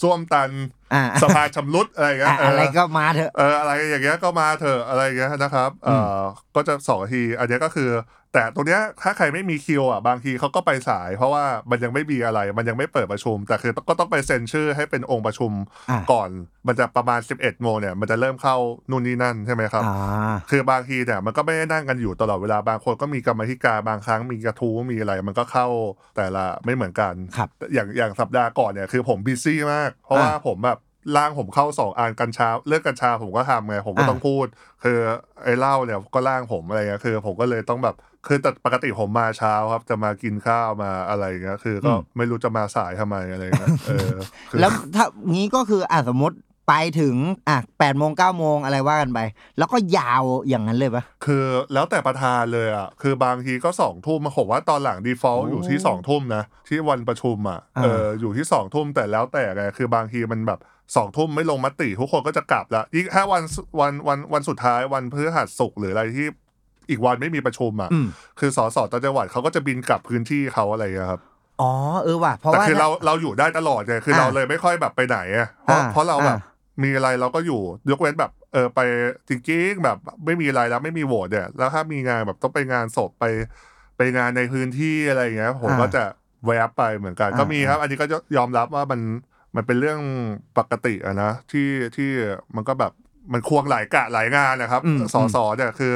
[0.00, 0.50] ส้วมตัน
[0.94, 6.20] อ่าสะพานชำรุดอะไรอย่างเงี้อะยเอออะไรก็มาเถอะเอออะไรอย่างเงี้ยก็มาเถอะอะไรอย่างเงี้ยนะครับเออ
[6.54, 7.90] ก็จะสองนาที อันเนี้ยก็คือ
[8.36, 15.52] แต่ตรงเนี้ยถ้าใครไม่มีคิวอะบางทีเขาก็ไปสาย เพราะว่ามันยังไม่มีอะไร มันยังไม่เปิดประชุม แต่คือก็ต้องไปเซ็นชื่อให้เป็นองค์ประชุม
[15.90, 16.28] อะก่อน
[16.66, 18.56] มันจะประมาณ 11โมงเนี่ยมันจะเริ่มเข้า
[18.90, 25.66] นู่นนี่นั่นใช่ไหมครับอ่าคือบางทีเนี่ยมันก็ไม่ได้นั่งกันอยู่ตลอดเวลาบางคนก็มีกรรมาธิการบางครั้งมีกระทู้มีอะไร มันก็เข้า
[26.16, 30.78] แต่ละไม่เหมือนกันครับอย่างอย่างสัปดาห์ก่อนเนี่ยคือผมบิซี่มาก เพราะว่าอ่าผมแบบ
[31.16, 34.46] ร่างผมเข้าสองอันกัญชาเลิกกัญชาผมก็ทำไงผมก็อ่าต้องพูด
[34.84, 34.98] คือ
[35.44, 37.96] ไอ้เหล้าเนี่ยก็ร่างผมอะไรเงี้ยคือ ผมก็เลยต้องแบบ
[38.26, 44.14] คือแต่ปกติผมมาเช้าครับ จะมากินข้าวมาอะไรเงี้ยคือก็ไม่รู้จะมาสายทำไมอะไรเงี้ยเออ
[44.50, 46.36] คือแล้วถ้างี้ก็คืออะสมมติ
[46.68, 47.16] ไปถึง
[47.48, 49.20] อะแปดโมงเก้าโมงอะไรว่ากันไป
[49.58, 60.60] แล้วก็ยาวอย่างนั้นเลยปะคือแล้วแต่ประธานเลยอะคือบางทีก็สองทุ่มมาผมว่าตอนหลัง default โอ้อยู่ที่สองทุ่มนะ ที่วันประชุมอะอ่าเอออยู่ที่สองทุ่มแต่แล้วแต่ไงคือบางทีมันแบบ
[60.96, 63.42] สองทุ่มไม่ลงมติทุกคนก็จะกลับแล้วยิ่งถ้าวัน
[63.80, 66.26] วันวันวันสุดท้ายวันพฤหัสศุกร์หรืออะไรที่
[66.90, 68.06] อีกวันไม่มีประชุมอะอืม
[68.38, 71.20] คือสสต่างจังหวัดเขาก็จะบินกลับพื้นที่เขาอะไรอย่างเงี้ยครับ
[71.60, 71.70] อ๋อ
[72.02, 76.44] เออว่ะเพราะแต่ว่าคือเราเราอยู่ได้ตลอดไงคือเราอ่าเลยไม่ค่อยแบบไปไหนอะเพราะอ่าเพราะเราแบบอ่
[76.82, 77.60] มีอะไรเราก็อยู่
[77.90, 78.80] ยกเว้นแบบเออไป
[79.28, 83.24] จริงๆแบบไม่มีอะไรแล้วไม่มีโหวตเนี่ยแล้วถ้ามีงานแบบต้องไปงานศพไป
[83.96, 86.04] ไปงานในพื้นที่อะไรอย่างเงี้ยผมอ่าก็จะ
[86.46, 88.06] แวบไปเหมือนกันอ่าก็มีครับ อันนี้ก็
[88.36, 89.00] ยอมรับว่ามัน
[89.56, 90.00] มันเป็นเรื่อง
[90.58, 92.10] ปกติอะนะที่ที่
[92.56, 92.92] มันก็แบบ
[93.32, 95.94] มันควงหลายกะหลายงานนะครับอืมสอสอเนี่ยคือ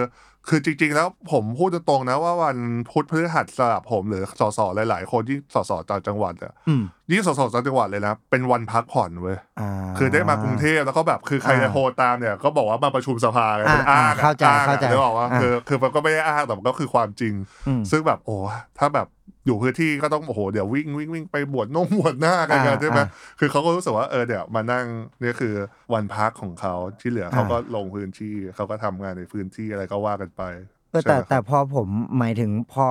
[0.49, 2.57] คือจริงๆแล้วผมพูดตรงๆนะว่าวัน
[2.91, 6.83] พุธพฤหัสสำหรับผมหรือสสหลาย ๆ คนที่สสต่างจังหวัดอะอืม
[7.13, 17.35] ยิ่งสสต่างจังหวัดเลยนะเป็นวันพักผ่อนเว้ยอ่าคือได้มากรุงเทพแล้วก็แบบคือใครอ่าจะโทรตามเนี่ยก็บอกว่ามาประชุมสภาไงอ่าเป็นอ้างอ่าเข้าใจอ้งอะเข้าใจได้บอกว่าอ่าคือคือมันก็ไม่ได้อ้างแต่มันก็คือความจริง
[17.69, 18.37] อืมซึ่งแบบโอ้
[18.79, 19.07] ถ้าแบบ
[19.47, 23.07] อยู่พื้นที่ก็ต้องโอ้โหเดี๋ยววิ่งวิ่งวิ่งไปบวชน่งบวชหน้ากันกันอ่าใช่ไหมอ่า
[23.39, 24.87] คือเขาก็รู้สึกว่าเออเดี๋ยวมานั่ง
[25.21, 25.55] เนี่ยคือ
[25.95, 30.43] วันพักของเขาที่เหลือเขาก็ลงพื้นที่เขาก็ทำงานในพื้นที่อะไรก็ว่ากันไป
[30.91, 31.89] เออแต่ใช่ไหมครับแต่พอผม
[32.19, 32.87] หมายถึงพอ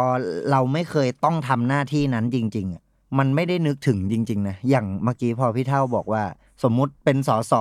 [0.51, 2.83] เราไม่เคยต้องทำหน้าที่นั้นจริงๆอะ
[3.19, 6.23] มันไม่ได้นึกถึงจริง ๆ นะ อย่างเมื่อกี้พอพี่เท่าบอกว่า
[6.63, 7.53] สมมุติเป็นสส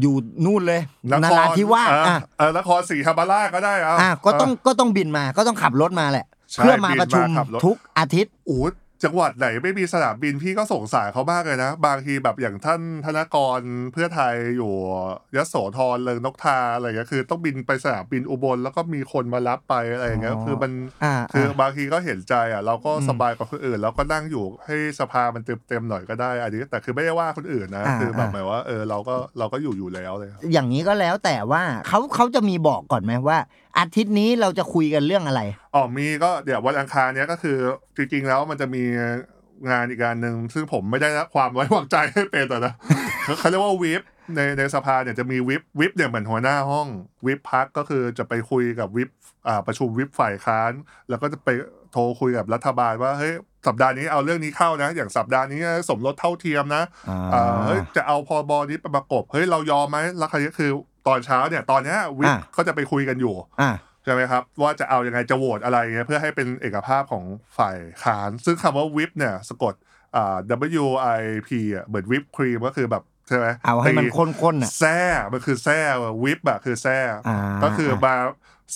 [0.00, 8.60] อยู่นู่นเลยนราธิวาสเอออะเออนครศรีธรรมราชก็ได้เอาอะก็ต้องก็ต้องบินมาก็ต้องขับรถมาแหละใช่ เพื่อมาประชุมบินมาขับรถทุกอาทิตย์โอ้
[9.04, 13.60] จังหวัดไหนไม่มีสนามบินพี่ก็สงสารเขามากเลยนะ บางทีแบบอย่างท่านธนกร
[13.92, 14.72] เพื่อไทยอยู่
[15.36, 20.72] ยโสธรเลิงนกทาอะไรเงี้ยคือ ต้องบินไปสนามบินอุบลแล้วก็มีคนมารับไปอะไรอย่างเงี้ยอ๋อคือมัน
[21.04, 33.38] อ่าคืออ่าบางทีก็เห็นใจอะเราก็อืมสบายกว่าคนอื่นเราก็นั่งอยู่ให้สภามันเต็มเต็มๆหน่อยก็ได้อันนี้แต่คือไม่ได้ว่าคนอื่นนะอ่าคือแบบอ่าหมายว่าเออเราก็เราก็อยู่อยู่แล้วเลยครับอย่างนี้ก็แล้วแต่ว่าเขาเขาจะมีบอกก่อนไหมว่า
[33.78, 35.42] อาทิตย์นี้เราจะคุยกันเรื่องอะไร
[35.74, 37.56] อ๋อมีก็เดี๋ยววันอังคารเนี้ยก็คือ
[37.96, 38.82] จริงๆแล้วมันจะมี
[39.70, 42.74] งานอีกงานหนึ่งซึ่งผมไม่ได้รับความไว้วางใจให้เป็นแต่นะ
[43.38, 44.02] เขาเรียกว่าวิป
[44.34, 46.88] ในในสภาเนี่ยจะมีวิปวิปเนี่ยเหมือนหัวหน้าห้อง
[47.26, 49.10] วิปพักก็คือจะไปคุยกับวิป
[49.66, 50.72] ประชุมวิปฝ่ายค้าน
[51.08, 51.48] แล้วก็จะไป
[51.92, 53.34] โทรคุยกับรัฐบาลว่าเฮ้ย
[53.66, 60.70] สัปดาห์นี้เอาเรื่องนี้เข้านะ อย่างสัปดาห์นี้สมรสเท่าเทียมนะอ่าอ่าเฮ้ยจะเอาพอบอนี้ไปประกบเฮ้ยเรายอมไหมแล้วคราวนี้คือ
[61.08, 63.72] ตอนเช้าเนี่ยตอนเนี้ยวิปอ่าก็จะไปคุยกันอยู่อ่า
[64.04, 67.24] ใช่ไหมครับ ว่าจะเอายังไงจะโหวตอะไรเงี้ยเพื่อให้เป็นเอกภาพของ
[67.58, 69.74] ฝ่ายค้าน ซึ่งคำว่าวิปเนี่ยสะกด
[70.16, 70.36] อ่า
[70.82, 70.86] W
[71.18, 74.98] I P อะเหมือนวิปครีมก็คือแบบใช่ไหมเอาให้มันตีข้นๆอะแซ่
[75.32, 75.78] มันคือแซ่
[76.24, 76.98] วิปอะคือแซ่
[77.28, 78.14] อ่าก็คือมา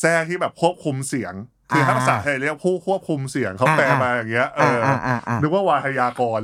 [0.01, 1.35] แซ่ที่แบบควบคุมเสียง
[1.75, 6.41] คือถ้าอ่าภาษาไทยเรียกผู้ควบคุมเสียงเขาอ่าแปลอ่ามมาอย่างเงี้ยเออ่าออ่าอ่าอ่านึกว่าวาทยากร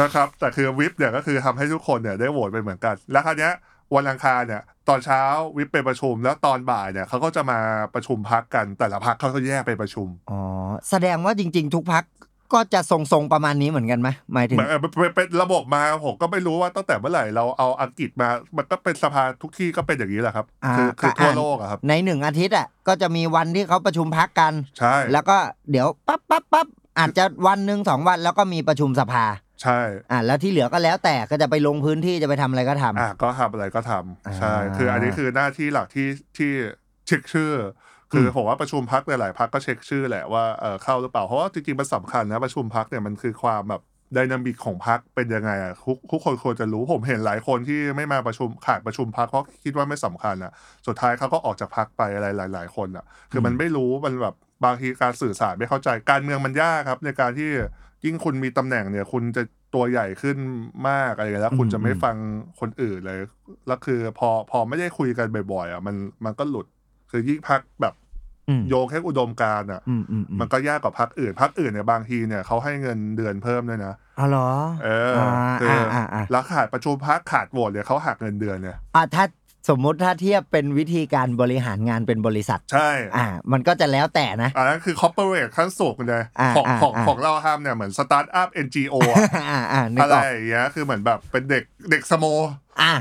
[0.00, 3.52] นะครับ แต่คือวิปเนี่ยก็คือทำให้ทุกคนเนี่ยได้โหวตไปเหมือนกัน แล้วคราวเนี้ย
[3.94, 5.20] วันอังคารเนี่ย ตอนเช้า
[5.56, 7.58] วิปไปประชุม แล้วตอนบ่ายเนี่ยเขาก็จะมา
[7.94, 10.40] ประชุมพักกันแต่ละพักเขาก็แยกไปประชุมอ๋อ
[10.90, 12.04] แสดงว่าจริง ๆ ทุกพัก
[12.52, 25.36] ก็จะทรงๆประมาณนี้เหมือนกันไหมหมายถึงเหมือนเออเป็นเป็นระบบมาผมก็ไม่รู้ว่าตั้งแต่เมื่อไหร่เราเอาอังกฤษมา มันก็เป็นสภาทุกที่ก็เป็นอย่างนี้แหละครับอ่าคือคือก็ทั่วอ่านโลกอะครับ ในหนึ่งอาทิตย์อะก็จะมีวันที่เขาประชุมพักกันใช่แล้วก็
[25.70, 26.66] เดี๋ยวปั๊บปั๊บปั๊บ
[26.98, 29.24] อาจจะวันหนึ่งสองวันแล้วก็มีประชุมสภา
[29.62, 29.80] ใช่
[30.10, 36.50] อ่าแล้วที่เหลือก็แล้วแต่ก็จะไปลงพื้นที่จะไปทำอะไรก็ทำอะก็ทำอะไรก็ทำอ่าใช่ คืออันนี้คือหน้าที่หลักที่ที่
[37.06, 37.52] เช็คชื่อ
[38.12, 43.82] คืออมผมว่าประชุมพักหลายๆพักก็เช็คชื่อแหละว่าเออเข้าหรือเปล่า เพราะว่าจริงๆมันสำคัญนะประชุมพักเนี่ยมันคือความแบบ
[44.14, 50.52] ไดนามิกของพักเป็นยังไงอะทุกทุกคนควรจะรู้ผมเห็นหลายคนที่ไม่มาประชุมขาดประชุมพักเพราะคิดว่าไม่สำคัญอะ
[50.86, 54.34] สุดท้ายเขาก็ออกจากพักไปอะไรหลาย ๆ คนอะ คือมันไม่รู้มันแบบ
[54.64, 57.50] บางทีการสื่อสารไม่เข้าใจการเมืองมันยากครับ ในการที่
[58.04, 59.42] ยิ่งคุณมีตำแหน่งเนี่ย คุณจะ
[59.74, 60.36] ตัวใหญ่ขึ้น
[60.88, 62.16] มากอะไรอย่างเงี้ยแล้ว คุณจะไม่ฟัง
[62.60, 63.20] คนอื่นเลย
[63.66, 66.66] แล้วคือพอพอไม่ได้คุยกันบ่อยๆอะมันมันก็หลุด
[67.10, 67.94] คือยิ่งพักแบบ
[68.48, 74.50] อืมโยงแค่อุดมการณ์อะอืมอืมอืมมันก็ยากกว่าพักอื่นพักอื่นเนี่ยบางทีเนี่ยเขาให้เงินเดือนเพิ่มด้วยนะอ๋อเหรอ
[74.84, 79.24] เอออาคือออ่าอ่าแล้วขาดประชุมพักขาดโหวตเนี่ยเขาหักเงินเดือนเนี่ยอ่าถ้า
[79.68, 89.18] สมมุติถ้าเทียบเป็นวิธีการบริหารงานเป็นบริษัท ใช่ อ่า มันก็จะแล้วแต่นะอันนั้นคือคอร์ปอเรทขั้นสูงเลยอ่าของอ่าของอ่าของเราทำเนี่ยเหมือนสตาร์ทอัพ NGO อะ
[89.50, 92.24] อ่าอ่านึกอะไรออกอย่างเงี้ยคือเหมือนแบบเป็นเด็กเด็กสโม
[92.80, 92.92] อ่า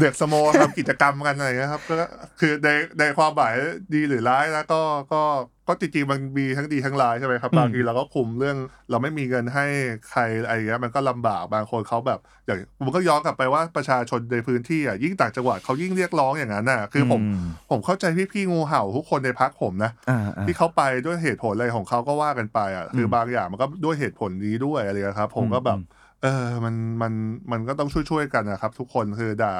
[0.00, 2.06] เด็กสโมทำกิจกรรมกันอะไรเงี้ยครับก็
[2.40, 2.68] คือใน
[2.98, 3.54] ในความหมาย
[3.94, 4.80] ดีหรือร้ายแล้วก็
[5.12, 5.22] ก็
[5.68, 8.56] ก็จริงๆมันมีทั้งดีทั้งร้ายใช่ไหมครับอืมบางทีเราก็คุมเรื่อง
[8.90, 9.66] เราไม่มีเงินให้
[10.10, 17.20] ใครอะไรเงี้ยมันก็ลำบากบางคนเขาแบบอย่างมันก็ย้อนกลับไปว่าประชาชนในพื้นที่อะยิ่งต่างจังหวัดเขายิ่งเรียกร้องอย่างนั้นน่ะคือผม
[17.70, 27.12] ผมเข้าใจพี่ๆงูเห่าทุกคนในพักผมนะอ่าอ่าที่เขาไปด้วยเหตุผลอะไรของเขาก็ว่ากันไปอะคือมบางอย่างมันก็ด้วยเหตุผลนี้ด้วยอะไรเงี้ยครับผมก็แบบอืม เออ มัน มัน
[27.52, 29.54] มันก็ต้องช่วยๆกันนะครับ ทุกคนคือด่า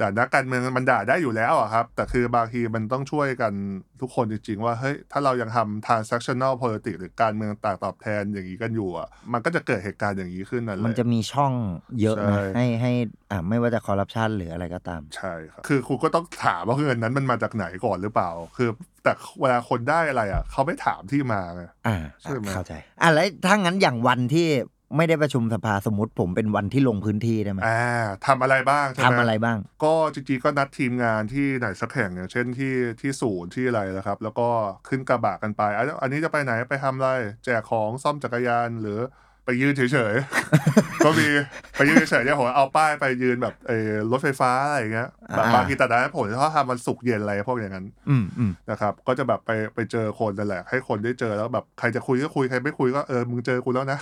[0.00, 3.52] ด่านักการเมืองมันด่าได้อยู่แล้วอะครับ แต่คือบางทีมันต้องช่วยกัน
[4.00, 11.52] ทุกคนจริง ๆ ว่า เฮ้ย ถ้าเรายังทำ transactional politics หรือการเมืองต่างตอบแทนอย่างนี้กันอยู่อะมันก็จะเกิดเหตุการณ์อย่างนี้ขึ้นนั่นแหละ มันจะมีช่อง
[12.00, 12.92] เยอะนะ ใช่ ให้ให้
[13.30, 18.68] อ่าไม่ว่าจะคอร์รัปชันหรืออะไรก็ตาม ใช่ครับ คือคุณก็ต้องถามว่าเงินนั้นมันมาจากไหนก่อนหรือเปล่า คือ
[19.04, 24.48] แต่เวลาคนได้อะไรอะเขาไม่ถามที่มาไง อ่าใช่ไหม เข้าใจ อะแล้วถ้างั้นอย่างวันที่
[24.96, 27.82] ไม่ได้ประชุมสภาสมมติผมเป็นวันที่ลงพื้นที่ได้ไหมอ่า
[28.26, 34.48] ทำอะไรบ้างใช่ไหมทำอะไรบ้าง ก็จริงๆก็นัดทีมงานที่ไหนสักแห่งอย่างเช่นที่ที่ศูนย์ที่อะไรนะครับ แล้วก็
[34.88, 37.10] ขึ้นกระบะกันไป อันอันนี้จะไปไหนไปทำอะไร
[37.44, 38.98] แจกของซ่อมจักรยานหรือ
[39.44, 41.28] ไปยืนเฉยๆ ก็มี
[41.76, 53.98] ไปยืนเฉยๆเนี่ยผมเอาป้ายไปยืนแบบเออรถไฟฟ้าอะไรอย่างเงี้ย แบบอ่าบางทีแต่นั้นผมจะชอบทำวันศุกร์เย็นอะไรพวกอย่างนั้นอืมอืมนะครับ ก็จะแบบไปไปเจอคนนั่นแหละ ให้คนได้เจอแล้วแบบใครจะคุยก็คุยใครไม่คุยก็เออมึงเจอกูแล้วนะ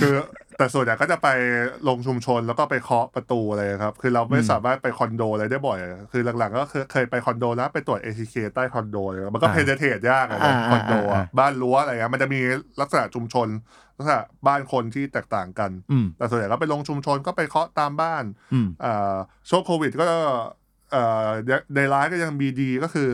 [0.00, 0.14] คือ
[0.58, 1.28] แต่ส่วนใหญ่ก็จะไป
[1.88, 5.78] ลงชุมชนแล้วก็ไปเคาะประตูอะไรครับ คือเราไม่สามารถไปคอนโดอะไรได้บ่อย
[6.12, 12.40] คือหลังๆ ก็เคยเคยไปคอนโดนะไปตรวจ ATK ใต้คอนโดเลยมันก็อ่าเพนเทรตยากอะนะอ่าคอนโดอะอ่าบ้านรั้วอะไรเงี้ยมันจะมี
[12.80, 13.48] ลักษณะชุมชน
[13.96, 19.16] ลักษณะบ้านคนที่แตกต่างกันอืมแต่ส่วนใหญ่ก็ไปลงชุมชนก็ไปเคาะตามบ้านอืมอ่า
[19.48, 20.06] ช่วงโควิดก็
[20.92, 21.28] เอ่อ
[21.76, 23.10] ในร้านก็ยังมีดีก็คือ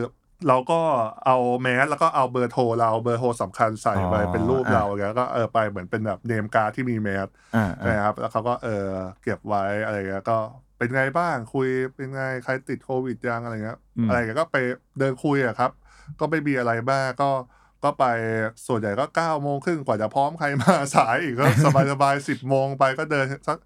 [0.47, 0.79] เราก็
[1.25, 8.87] เอาแมสแล้วก็เอาเบอร์โทรเราเบอร์โทรสำคัญใส่ไปอ๋อเป็นรูปอะเราอย่างเงี้ยก็เออไปเหมือนเป็นแบบเนมการ์ดที่มีแมสอ่าอ่านะครับแล้วเขาก็เออ
[9.23, 10.37] เก็บไว้อะไรเงี้ยก็
[10.77, 13.77] เป็นไงบ้างคุยเป็นไงใครติดโควิดยังอะไรเงี้ย
[14.07, 14.57] อะไรเงี้ยก็ไป
[14.99, 15.71] เดินคุยอะครับ
[16.19, 17.29] ก็ไม่มีอะไรบ้างก็
[17.83, 18.05] ก็ไป
[18.67, 23.57] ส่วนใหญ่ก็เก้าโมงครึ่งกว่าจะพร้อมใครมาสายอีกก็สบายสบายสิบโมงไปก็เดินสัก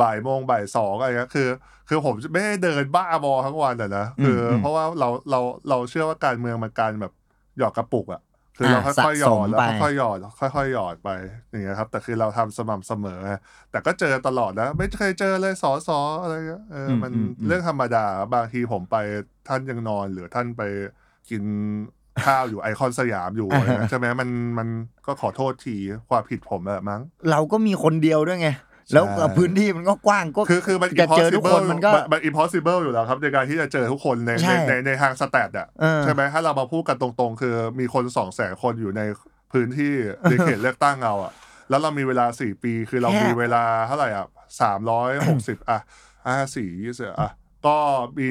[0.00, 1.48] บ่ายโมงบ่ายสองอะไรเงี้ยคือ
[1.88, 7.12] คือผมไม่ได้เดินบ้าบอทั้งวันอะนะคืออมเพราะว่าเราเราเราเชื่อว่าการเมืองมันการแบบ
[7.58, 8.22] หยอดกระปุกอะ
[8.56, 11.10] คือเราอ่าค่อยๆหยอดสะสมแล้วไปค่อยๆหยอดค่อยๆหยอดไป
[11.50, 13.32] อย่างเงี้ยครับ แต่คือเราทำสม่ำเสมอไง
[13.70, 18.96] แต่ก็เจอตลอดนะ ไม่เคยเจอเลยสอสออะไรเงี้ยเอออมมันอืมอืมเรื่องธรรมดาบางทีผมไป
[19.48, 20.62] ท่านยังนอนหรือท่านไป
[21.30, 21.42] กิน
[22.26, 24.68] ข้าวอยู่ไอคอนสยามอยู่อะไรเงี้ยใช่ไหมมันมัน
[25.06, 25.76] ก็ขอโทษที
[26.10, 27.00] ความผิดผมแหละมั้ง
[27.30, 28.50] เราก็มีคนเดียวด้วยไง
[28.94, 39.02] แล้วกับพื้นที่มันก็กว้างก็คือคือมันจะเจอทุกคนมันก็มัน impossible อยู่แล้วครับ ในการที่จะเจอทุกคนในใช่ในในในทางสแตทอะเออใช่ไหมถ้าเรามาพูดกันตรงๆ คือมีคนสองแสนคนอยู่ใน
[39.52, 39.94] พื้นที่
[40.30, 41.32] ในเขตเลือกตั้งเราอะ
[41.70, 44.26] แล้วเรามีเวลาสี่ปีคือเราแค่มีเวลาเท่าไหร่อะ
[44.60, 45.78] สามร้อยหกสิบอะ
[46.26, 47.32] ห้าสี่ยี่สิบอะ
[47.66, 47.76] ก็
[48.18, 48.28] มี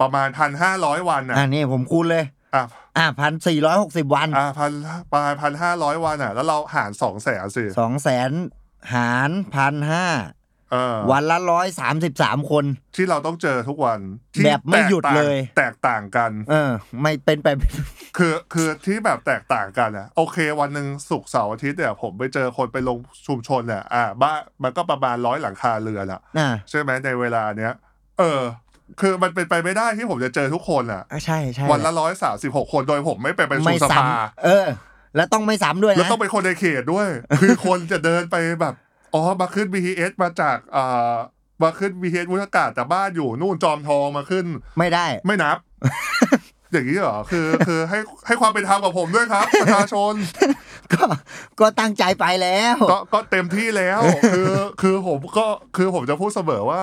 [0.00, 2.24] ประมาณพันห้าร้อยวันอะ อ่านี่ผมคูณเลย
[2.54, 2.64] อะ
[2.98, 4.72] อ่าพันสี่ร้อยหกสิบวันอะพัน
[5.12, 8.30] ประมาณพันห้าร้อยวันอะ แล้วเราหารสองแสนสิสองแสน
[8.94, 10.06] หารพันห้า
[10.72, 12.64] เออวันละร้อยสามสิบสามคน
[12.96, 14.00] ที่เราต้องเจอทุกวัน
[14.34, 16.70] ที่แบบไม่หยุดแตกต่างเลย แตกต่างกัน เออ
[17.02, 17.48] ไม่เป็นไป
[18.18, 27.72] คือคือที่แบบแตกต่างกันอะโอเค วันหนึ่งศุกร์เสาร์อาทิตย์เนี่ยผมไปเจอคนไปลงชุมชนเนี่ยอ่าบ้านมันก็ประมาณร้อยหลังคาเรือนอะอ่าใช่ไหมในเวลาเนี้ย
[28.18, 28.40] เออ
[29.00, 34.66] คือมันเป็นไปไม่ได้ที่ผมจะเจอทุกคนอะอะใช่ใช่วันละร้อยสามสิบหกคนโดยผมไม่ไปประชุไม่มสซ้ภาำเออ
[35.16, 37.08] แล้วต้องไม่ซ้ำด้วยแล้วนะต้องเป็นคนในเขตด้วย
[37.40, 38.74] คือคนจะเดินไปแบบ
[39.14, 41.14] อ๋อมาขึ้น BTS มาจากอ่า
[41.62, 44.46] มาขึ้น BTS วุฒากาศแต่บ้านอยู่นู่นจอมทองมาขึ้น
[44.78, 45.56] ไม่ได้ ไม่นับ
[46.72, 50.14] อย่างนี้เหรอคือคือให้ให้ความเป็นธรรมกับผมด้วยครับประชาชน
[50.94, 51.04] ก็
[51.60, 54.00] ก็ตั้งใจไปแล้ว ก็ก็เต็มที่แล้ว
[54.34, 54.52] คือ
[54.82, 55.46] คือผมก็
[55.76, 56.82] คือผมจะพูดเสมอว่า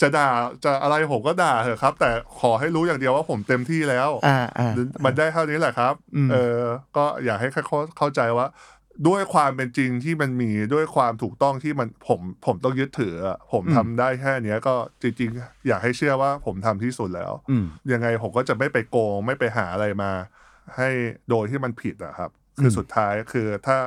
[0.00, 0.28] จะด่า
[0.64, 2.10] จะอะไรผมก็ด่าเถอะครับ แต่
[2.40, 4.72] ขอให้รู้อย่างเดียวว่าผมเต็มที่แล้วอ่าอ่า
[5.04, 6.60] มันได้เท่านี้แหละครับอืมเออ
[6.96, 7.62] ก็อยากให้เข้า
[7.98, 8.46] เข้าใจว่า
[9.08, 20.10] ด้วยความเป็นจริงที่มันมีด้วยความถูกต้องที่มันผมผมต้องยึดถืออะผมทำได้แค่เนี้ยก็จริงๆ อยากให้เชื่อว่าผมทำที่สุดแล้วอืมยังไงผมก็จะไม่ไปโกง ไม่ไปหาอะไรมา
[20.76, 20.88] ให้
[21.30, 22.30] โดยที่มันผิดอะครับ
[22.60, 23.78] คืออมสุดท้ายคือถ้า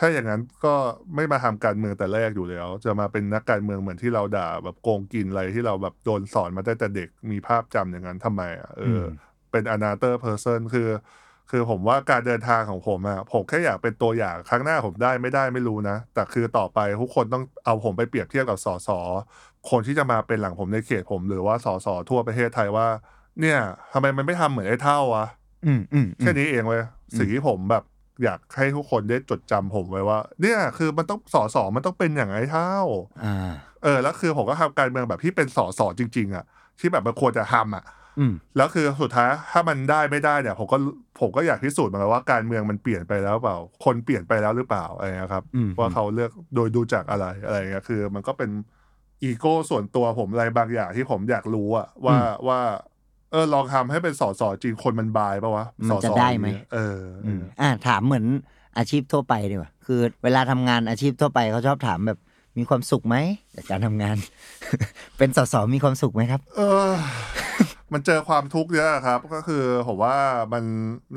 [0.00, 0.74] ถ้าอย่างนั้นก็
[1.14, 9.06] ไม่มาทำการเมืองแต่แรกอยู่แล้ว จะมาเป็นนักการเมืองเหมือนที่เราด่าแบบโกงกินอะไรที่เราแบบโดนสอนมาตั้งแต่เด็กมีภาพจำอย่างนั้นทำไมอะเอออม
[9.50, 10.88] เป็น another person คือ
[11.50, 18.90] คือผมว่าการเดินทางของผมอะผมแค่อยากเป็นตัวอย่างครั้งหน้าผมได้ไม่ได้ไม่รู้นะ แต่คือต่อไปทุกคนต้องเอาผมไปเปรียบเทียบกับสส
[19.70, 22.86] คนที่จะมาเป็นหลังผมในเขตผม หรือว่าสสทั่วประเทศไทยว่า
[23.40, 23.58] เนี่ย
[23.92, 25.26] ทำไมมันไม่ทำเหมือนไอ้เท่าวะ
[25.66, 26.82] อืมอืมแค่นี้เองเว้ย
[27.18, 27.84] สิ่งที่ผมแบบ
[28.24, 32.74] อยากให้ทุกคนได้จดจำผมไว้ว่า เนี่ยคือมันต้องสอสอมันต้องเป็นอย่างไอ้เท่า
[33.24, 33.34] อ่า
[33.82, 36.44] เออแล้วคือผมก็ทำการเมืองแบบที่เป็นสอสอจริง ๆ อะ
[36.78, 38.07] ที่แบบมันควรจะทำอะอืม
[38.56, 40.76] แล้วคือสุดท้ายถ้ามันได้ไม่ได้เนี่ยผมก็
[41.20, 48.50] ผมก็อยากพิสูจน์เหมือนกันว่าการเมืองมันเปลี่ยนไปแล้วเปล่า คนเปลี่ยนไปแล้วหรือเปล่าอะไรเงี้ยครับอืมว่าเขาเลือกโดยดูจากอะไรอะไรเงี้ยคือ มันก็เป็น
[49.22, 52.16] อีโก้ส่วนตัวผมอะไรบางอย่างที่ผมอยากรู้อะว่า
[52.48, 52.60] ว่า
[53.32, 58.24] เออลองทำให้เป็นสอสอจริงคนมันบายปะวะมันจะสอสอได้ไหมเออออืมอ่าถามเหมือน
[58.78, 62.18] อาชีพทั่วไปดีกว่าคือ เวลาทำงานอาชีพทั่วไปเขาชอบถามแบบ
[62.58, 63.16] มีความสุขไหม
[63.56, 64.16] จากการทำงาน
[65.18, 66.60] เป็นสสมีความสุขไหมครับ เอ
[66.90, 66.92] อ
[67.92, 70.16] มันเจอความทุกข์เยอะครับ ก็คือผมว่า
[70.52, 70.64] มัน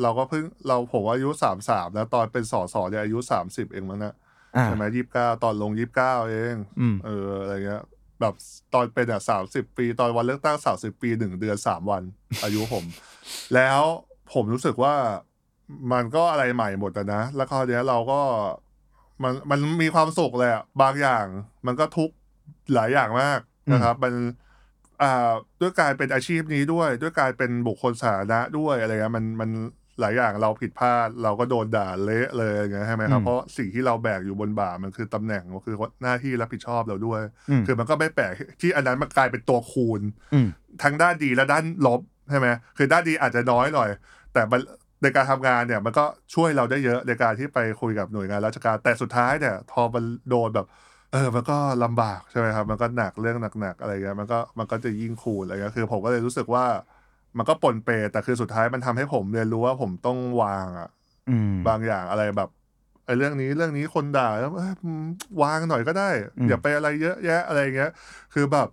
[0.02, 4.14] เราก็เพิ่งเราผมอายุสามสามแล้วตอนเป็นสอสอเนี่ยอายุสามสิบเองมั้งนะ
[4.56, 7.84] อ่าใช่ไหมยี่สิบเก้าตอนลงยี่สิบเก้าเองอืมเอออะไรเงี้ย
[8.22, 8.34] แบบ
[8.74, 12.04] ตอนเป็นอะสามสิบปี ตอนวันเลือกตั้งสามสิบปีหนึ่งเดือนสามวัน
[12.44, 12.86] อายุผม
[13.56, 13.82] แล้ว
[14.34, 14.96] ผมรู้สึกว่า
[15.92, 18.22] มันก็อะไรใหม่หมดอะนะ แล้วคราวเนี้ยเราก็
[19.24, 21.26] มันมันมีความสุขแหละบางอย่าง
[21.66, 22.16] มันก็ทุกข์
[22.74, 23.40] หลายอย่างมาก
[23.74, 24.51] นะครับ มันอ่า
[25.62, 29.52] ด้วยการเป็นอาชีพนี้ด้วย ด้วยการเป็นบุคคลสาธารณะด้วยอะไรเงี้ยมันมัน
[30.00, 40.02] หลายอย่างเราผิดพลาดเราก็โดนด่าเละเลยอย่างเงี้ยใช่ไหมครับอืมเพราะสิ่งที่เราแบกอยู่บนบ่ามันคือตำแหน่งก็คือหน้าที่รับผิดชอบเราด้วยอืมคือมันก็ไม่แปลกที่อันนั้นมันกลายเป็นตัวคูณ
[40.34, 40.48] อืม
[40.84, 42.48] ทั้งด้านดีและด้านลบใช่ไหม
[42.78, 43.90] คือด้านดีอาจจะน้อยหน่อย
[44.34, 44.62] แต่มัน
[45.04, 50.68] ในการทำงานเนี่ยมันก็ช่วยเราได้เยอะในการที่ไปคุยกับหน่วยงานราชการแต่สุดท้ายเนี่ยพอมันโดนแบบ
[51.12, 56.66] เออ มันก็ลำบากใช่ไหมครับ มันก็หนักเรื่องหนักๆอะไรเงี้ย มันก็มันก็จะยิ่งคูณอะไรเงี้ย คือผมก็เลยรู้สึกว่า
[57.38, 60.90] มันก็ปนเปแต่คือสุดท้ายมันทำให้ผมเรียนรู้ว่าผมต้องวางอะ
[61.30, 62.50] อืม บางอย่างอะไรแบบ
[63.06, 65.04] ไอ้เรื่องนี้เรื่องนี้คนด่าแล้วเอ้ยอืม
[65.42, 67.92] วางหน่อยก็ได้ อืม อย่าไปอะไรเยอะแยะอะไรเงี้ย
[68.34, 68.68] คือแบบ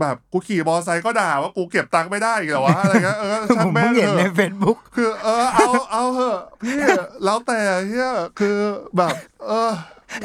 [0.00, 6.78] แบบกูขี่มอไซค์ก็ด่าว่ากูเก็บตังค์ไม่ได้อีกเหรอวะอะไรเงี้ยเออผช่างมแม่เพิ่งงเห็นเถในอะเฟซบุ๊กคือ เออเอาเอาเหอะพี่
[7.24, 8.56] แล้วแต่เฮียคือ
[8.96, 9.14] แบบ
[9.46, 9.70] เออ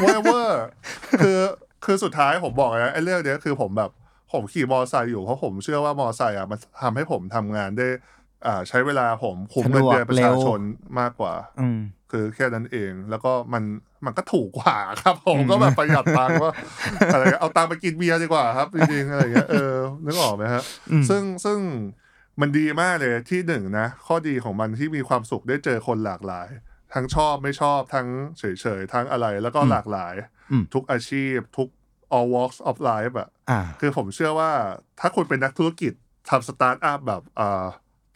[0.02, 0.46] whatever
[1.20, 1.40] คือ
[1.86, 3.92] คือสุดท้ายผมบอกเลยนะไอ้เรื่องเนี้ยคือผมแบบ
[4.34, 7.88] ผมขี่มอไซค์อยู่เพราะผมเชื่อว่ามอไซค์อะมันทำให้ผมทำงานได้
[8.46, 10.60] อ่า ใช้เวลาผมคุมเงินเดือนประชาชน
[11.00, 11.80] มากกว่าอืม
[12.12, 13.64] คือแค่นั้นเอง แล้วก็มัน
[14.06, 16.52] มันก็ถูกกว่าครับผมอืมก็แบบประหยัดตังค์ว่า
[17.14, 19.74] อะไรเงี้ยเอาตังค์ไปกินเบียร์ดีกว่าครับจริงๆอะไรเงี้ยเออ
[20.06, 21.60] นึกออกไหมฮะอืมซึ่งซึ่ง
[22.42, 26.48] มันดีมากเลยที่หนึ่งนะ ข้อดีของมันที่มีความสุขได้เจอคนหลากหลาย
[26.94, 28.08] ทั้งชอบไม่ชอบทั้ง
[28.40, 28.44] เฉ
[28.80, 30.16] ยๆ ทั้งอะไรแล้วก็หลากหลาย
[30.52, 31.70] อืมทุกอาชีพ ทุก
[32.16, 34.52] all walks of life อะอ่าคือผมเชื่อว่า
[35.00, 35.94] ถ้าคุณเป็นนักธุรกิจ
[36.30, 37.66] ทำสตาร์ทอัพแบบอ่า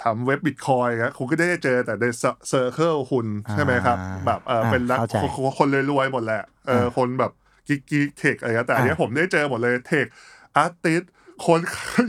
[0.04, 2.06] ทำเว็บบิตคอยครับคุณก็ได้เจอแต่ใน
[2.50, 7.32] circle คุณใช่ไหมครับอ่าแบบเอออ่าเป็นนักเข้าใจคนคนรวยๆหมดแหละเอออ่าคนแบบ
[7.68, 10.06] geek geek tech อะไรเงี้ยแต่อันเนี้ยอ่าผมได้เจอหมดเลย tech
[10.58, 11.04] artist
[11.46, 11.60] คน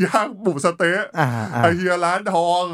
[0.07, 2.64] ย่างหมูสะเต๊ะอ่าอ่าไอเฮียร้านทอง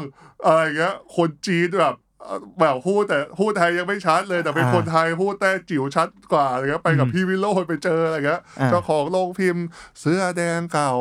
[0.45, 9.65] อะไรเงี้ยคนจีนแบบเอ่อแบบพูดแต่พูดไทยยังไม่ชัดเลยแต่เป็นอ่าคนไทยพูดแต้จิ๋วชัดกว่าอะไรเงี้ยไปกับอืมพี่วิโรจน์ไปเจออะไรเงี้ยอ่าเจ้าของโรงพิมพ์
[9.99, 10.91] เสื้อแดงเก่า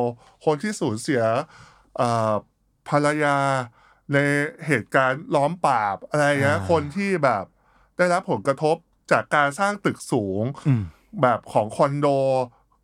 [0.45, 1.23] คนที่สูญเสีย
[1.97, 2.33] เอ่อ
[2.89, 3.37] ภรรยา
[4.13, 4.19] ใน
[4.67, 7.45] เหตุการณ์ล้อมปราบอะไรเงี้ยคนที่แบบ
[7.97, 8.77] ได้รับผลกระทบ
[9.13, 10.83] จากการสร้างตึกสูงอืม
[11.23, 12.07] แบบของคอนโด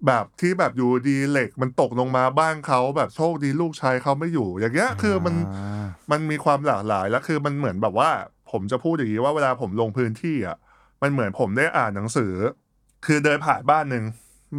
[0.07, 8.11] แบบที่แบบอยู่ดีเหล็ก มันตกลงมาบ้านเขาแบบโชคดีลูกชายเขาไม่อยู่ อย่างเงี้ยคือมันอ่ามันมีความหลากหลายแล้วคือมันเหมือนแบบว่า
[8.53, 10.57] ผมจะพูดอย่างนี้ว่าเวลาผมลงพื้นที่อะ
[11.03, 12.33] มันเหมือนผมได้อ่านหนังสือ
[13.07, 14.05] คือเดินผ่านบ้านหนึ่ง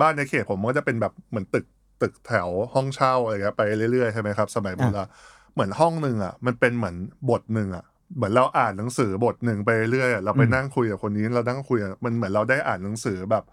[0.01, 1.65] บ้านในเขตผมก็จะเป็นแบบเหมือนตึก
[2.01, 3.61] ตึกแถวห้องเช่าอะไรเงี้ยไป
[3.91, 5.07] เรื่อยๆใช่ไหมครับ สมัยโบราณ
[5.53, 6.95] เหมือนห้องหนึ่งอะ มันเป็นเหมือน
[7.29, 7.85] บทหนึ่งอะ
[8.15, 13.43] เหมือนเราอ่านหนังสือบทหนึ่งไปเรื่อยเราไปนั่งคุยกับคนนี้เรานั่งคุยมันเหมือนเราได้อ่านหนังสือแบบ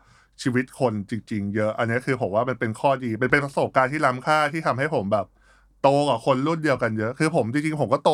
[0.43, 5.27] ชีวิตคนจริง ๆ เยอะ อันนี้คือผมว่ามันเป็นข้อดีเป็นเป็นประสบการณ์ที่ล้ำค่าที่ทำให้ผมแบบ
[5.83, 8.11] โตกว่าคนรุ่นเดียวกันเยอะ คือผมจริงๆผมก็โต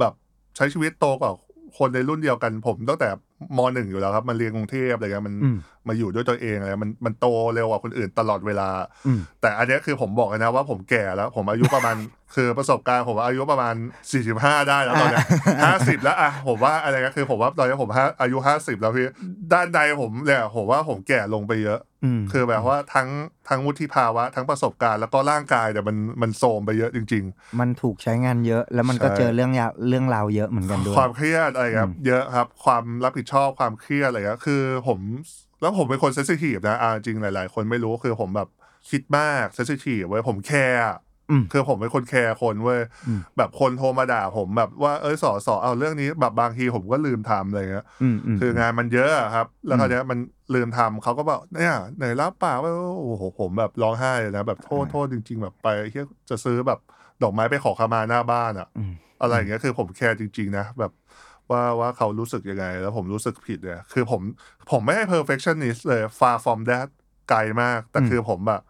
[0.00, 0.12] แบบ
[0.56, 1.32] ใช้ชีวิตโตกว่า
[1.78, 3.08] คนในรุ่นเดียวกันผมตั้งแต่
[3.56, 5.34] มหนึ่งอยู่แล้วครับมาเรียนกรุงเทพอะไรเงี้ยมัน
[5.86, 8.70] มมาอยู่ด้วยตัวเองอะไรมันมันโตเร็วกว่าคนอื่นตลอดเวลา
[9.06, 11.96] อืมแต่อันเนี้ยคือผมบอกเลยนะว่าผมแก่แล้ว ผมอายุประมาณ
[12.34, 13.74] คือประสบการณ์ผมอายุประมาณ
[14.22, 15.24] 45 ได้แล้วตอนเนี้ย
[15.64, 19.06] ห้าสิบแล้วอะผมว่าอะไรก็คือผมว่าตอนนี้ผมห้าอายุห้าสิบแล้วพี่
[19.52, 23.08] ด้านใดผมเนี่ยผมว่าผมแก่ลงไปเยอะอืมคือแบบว่าทั้ง
[23.48, 27.24] ทั้งวุฒิภาวะ ทั้งประสบการณ์แล้วก็ร่างกายเนี่ยมันมันโทรมไปเยอะจริง
[27.60, 34.98] มันถูกใช้งานเยอะ แล้วมันก็ใช่เจอเรื่องยาวเรื่องราวเยอะเหมือนกันด้วยๆความเครียดอะไรครับอืมเยอะครับ ความรับผิดชอบความเครียดอะไรครับคือผม
[35.64, 38.48] แล้วผมเป็นคน sensitive นะอ่าจริงหลาย ๆ คนไม่รู้คือผมแบบ
[38.90, 40.96] คิดมาก sensitive เว้ยผมแคร์อะ
[41.30, 50.18] อืมคือผมเป็นคนแคร์คนเว้ยอืมแบบคนโทรมาด่าผมแบบว่าเอ้ยสอสอเอาเรื่องนี้แบบบางทีผมก็ลืมทำอะไรเงี้ยอืมอืมคืองานมันเยอะอะครับ แล้วอืมคราวเนี้ยมัน
[50.54, 56.78] ลืมทำเขาก็บอกเนี่ยไหนรับปากว่าโอ้โหผมแบบร้องไห้เลยนะแบบโทษอ่าโทษจริง ๆ แบบไปเฮียจะซื้อแบบ
[57.22, 58.92] ดอกไม้ไปขอขมาหน้าบ้านอะอืม
[59.22, 60.92] อะไรอย่างเงี้ยคือผมแคร์จริง ๆ นะแบบ
[61.52, 64.22] ว่าว่าเขารู้สึกยังไง แล้วผมรู้สึกผิดเนี่ยคือผม
[64.70, 66.88] ผมไม่ให้ perfectionist เลย far from that
[67.30, 68.60] ไกลมาก แต่อืมคือผมอะ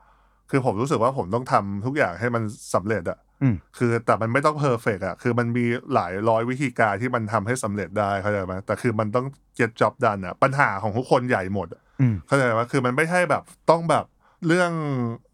[0.50, 2.42] คือผมรู้สึกว่าผมต้องทำทุกอย่างให้มัน
[2.74, 5.64] สำเร็จอะอืมคือแต่มันไม่ต้อง perfect อะคือมันมี
[5.94, 9.26] หลายร้อยวิธีการที่มันทำให้สำเร็จได้เข้าใจไหมแต่คือมันต้อง
[9.58, 14.04] get job done อะปัญหาของทุกคนใหญ่หมดอะอืมเข้าใจไหมคือมันไม่ใช่แบบต้องแบบ
[14.46, 14.72] เรื่อง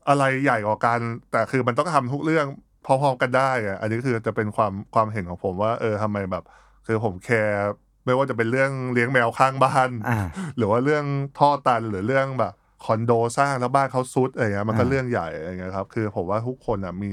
[0.09, 1.01] อะไรใหญ่กว่ากัน
[1.32, 2.47] แต่คือมันต้องทำทุกเรื่อง
[2.86, 6.45] พร้อมๆกันได้อะอันนี้คือจะเป็นความความเห็นของผมว่า เออทำไมแบบ
[6.87, 7.70] คือผมแคร์
[8.05, 10.18] ไม่ว่าจะเป็นเรื่องเลี้ยงแมวข้างบ้าน อ่า
[10.57, 11.05] หรือว่าเรื่อง
[11.39, 12.53] ท่อตันหรือเรื่องแบบ
[12.85, 17.11] คอนโดสร้างแล้วบ้านเขาซุดอะไรเงี้ยมันก็อ่า เรื่องใหญ่อะไรเงี้ยครับคือผมว่าทุกคนอะมี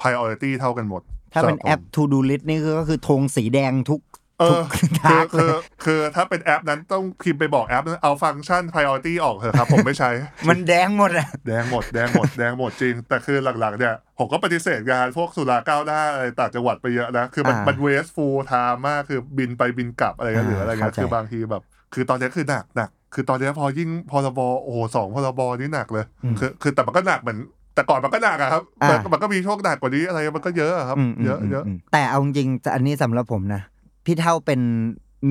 [0.00, 1.02] priority เท่ากันหมด
[1.32, 4.00] ถ้าเป็นสำหรับผม แอป To Do List นี่คือก็คือธงสีแดงทุก
[4.40, 5.52] เออทุก task เลย
[5.84, 10.10] คือถ้าเป็นแอปนั้นต้องพิมพ์ไปบอกแอปนั้นเอาฟังก์ชัน priority ออกเถอะครับ ผมไม่ใช้
[10.48, 21.62] มันแดงหมดอะแดงหมดแดงหมดแดงหมดจริง แต่คือหลังๆเนี่ย ผมก็ปฏิเสธงานพวกสุราก้าวหน้าอะไรต่างจังหวัดไปเยอะนะ คือมันอ่ามัมัน wasteful time มากคือบินไปบินกลับอะไรเงี้ยอ่าหรืออะไรเงี้ยเข้าใจคือบางทีแบบ
[21.94, 26.04] คือตอนนี้คือหนักหนักคือตอนนี้พอยิ่งพรบโอ้โหสองพรบนี่หนักเลย
[26.38, 27.38] คือคือแต่มันก็หนักเหมือน
[27.74, 33.62] แต่ก่อนมันก็หนักอะครับ มันอ่ามันก็มีช่วงหนักกว่านี้อะไรมันก็เยอะอะครับอืมมเยอะเยอะมแต่เอาจริงๆอันนี้สำหรับผมนะ
[34.06, 34.60] พี่เท่าเป็น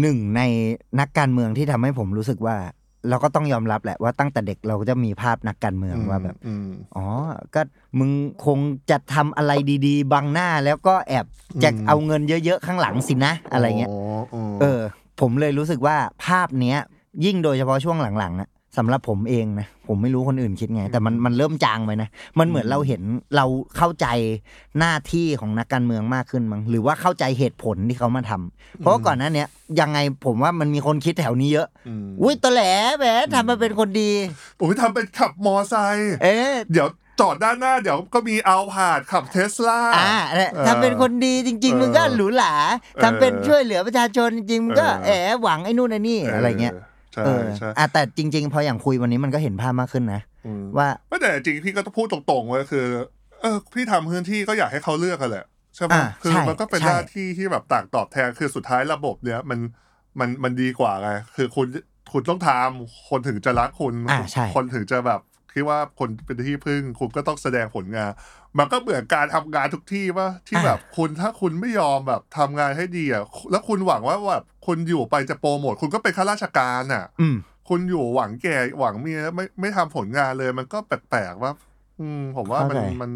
[0.02, 0.42] หนึ่งใน
[1.00, 2.58] นักการเมืองที่ทำให้ผมรู้สึกว่า
[3.10, 7.06] เราก็ต้องยอมรับแหละว่าตั้งแต่เด็กเราก็จะมีภาพนักการเมืองว่าแบบอืมอ๋อ
[7.56, 7.62] ก็
[8.00, 8.12] มึง
[8.46, 8.60] คง
[8.90, 9.52] จะทำอะไร
[9.88, 11.26] ดีๆบังหน้าแล้วก็แอบ
[11.64, 13.92] จะอืมเอาเงินเยอะๆข้างหลังสินะอะไรเงี้ย
[14.62, 14.80] เออ
[15.22, 15.96] ผมเลยรู้สึกว่า
[16.26, 16.78] ภาพเนี้ย
[17.26, 22.10] ยิ่งโดยเฉพาะช่วงหลังๆอะ สำหรับผมเองนะผมไม่รู้คนอื่นคิดไง แต่มันมันเริ่มจางไปนะ
[22.40, 23.02] มันเหมือนเราเห็น
[23.36, 23.46] เรา
[23.78, 24.08] เข้าใจ
[24.80, 29.48] หน้าที่ของนักการเมืองมากขึ้นมั้งหรือว่าเข้าใจเหตุผลที่เขามาทำเพราะว่าก่อนหน้าเนี้ย
[29.80, 32.62] ยังไงผมว่ามันมีคนคิดแถวนี้เยอะอืมอุ้ยตะแหล
[32.98, 34.12] แหมทำมาเป็นคนดี
[34.60, 36.90] โอ้ยทำเป็นขับมอไซค์เอ๊ะเดี๋ยว
[37.22, 42.54] จอดด้านหน้าเดี๋ยวก็มีเอาผาดขับเทสลาอ่าเนี่ยทำเป็นคนดีจริง ๆ มึงก็หรูหรา
[43.04, 46.74] ทำเป็นช่วยเหลือประชาชนจริงๆมึงก็แอบหวังไอ้นู่นไอ้นี่อะไรเงี้ย
[47.16, 50.22] ใช่เออใช่อะแต่จริง ๆ พออย่างคุยวันนี้มันก็เห็นภาพมากขึ้นนะ
[50.62, 52.86] มว่าไม่แต่จริงพี่ก็ต้องพูดตรงๆไว้คือ
[53.42, 55.46] เออพี่ทำพื้นที่ก็อยากให้เขาเลือกกันแหละ
[55.76, 59.60] ใช่ไหมอ่าคือใช่มันก็เป็นใช่หน้าที่ที่แบบต่างตอบแทนคือสุดท้ายระบบเนี้ยมัน
[60.20, 61.68] มันมันดีกว่าไงคือคุณ
[62.14, 65.22] คุณต้องทำคนถึงจะรักคุณอ่าใช่คนถึงจะแบบ
[65.56, 68.12] คิดว่าคนเป็นที่พึ่งคุณก็ต้องแสดงผลงาน
[68.58, 77.36] มันก็เหมือนการทำงานทุกที่ว่าที่แบบคุณถ้าคุณไม่ยอมแบบทำงานให้ดีอะแล้วคุณหวังว่าแบบคุณอยู่ไปจะโปรโมทคุณก็เป็นข้าราชการอะอืม
[77.70, 81.52] คุณอยู่หวังแก่หวังเมียไม่ไม่ทำผลงานเลย มันก็แปลกๆว่า
[82.00, 83.12] อืมผมว่ามันเข้าใจมัน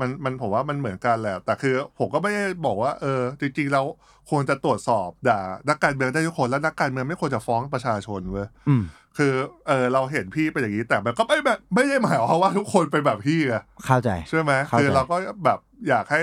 [0.00, 3.86] มันมันผมว่ามันเหมือนกันแหละ แต่คือผมก็ไม่ได้บอกว่า เออ จริงๆแล้ว
[4.30, 8.82] ควรจะตรวจสอบด่านักการเมืองได้ทุกคน แล้วนักการเมืองไม่ควรจะฟ้องประชาชนเว้ยอืม
[9.18, 9.32] คือ
[9.66, 15.58] เออเราเห็นพี่เป็นอย่างนี้แต่มันก็ไม่แบบไม่ได้หมายความว่าทุกคนเป็นแบบพี่อะเข้าใจใช่ไหมเข้าใจคือเราก็แบบ
[15.88, 16.22] อยากให้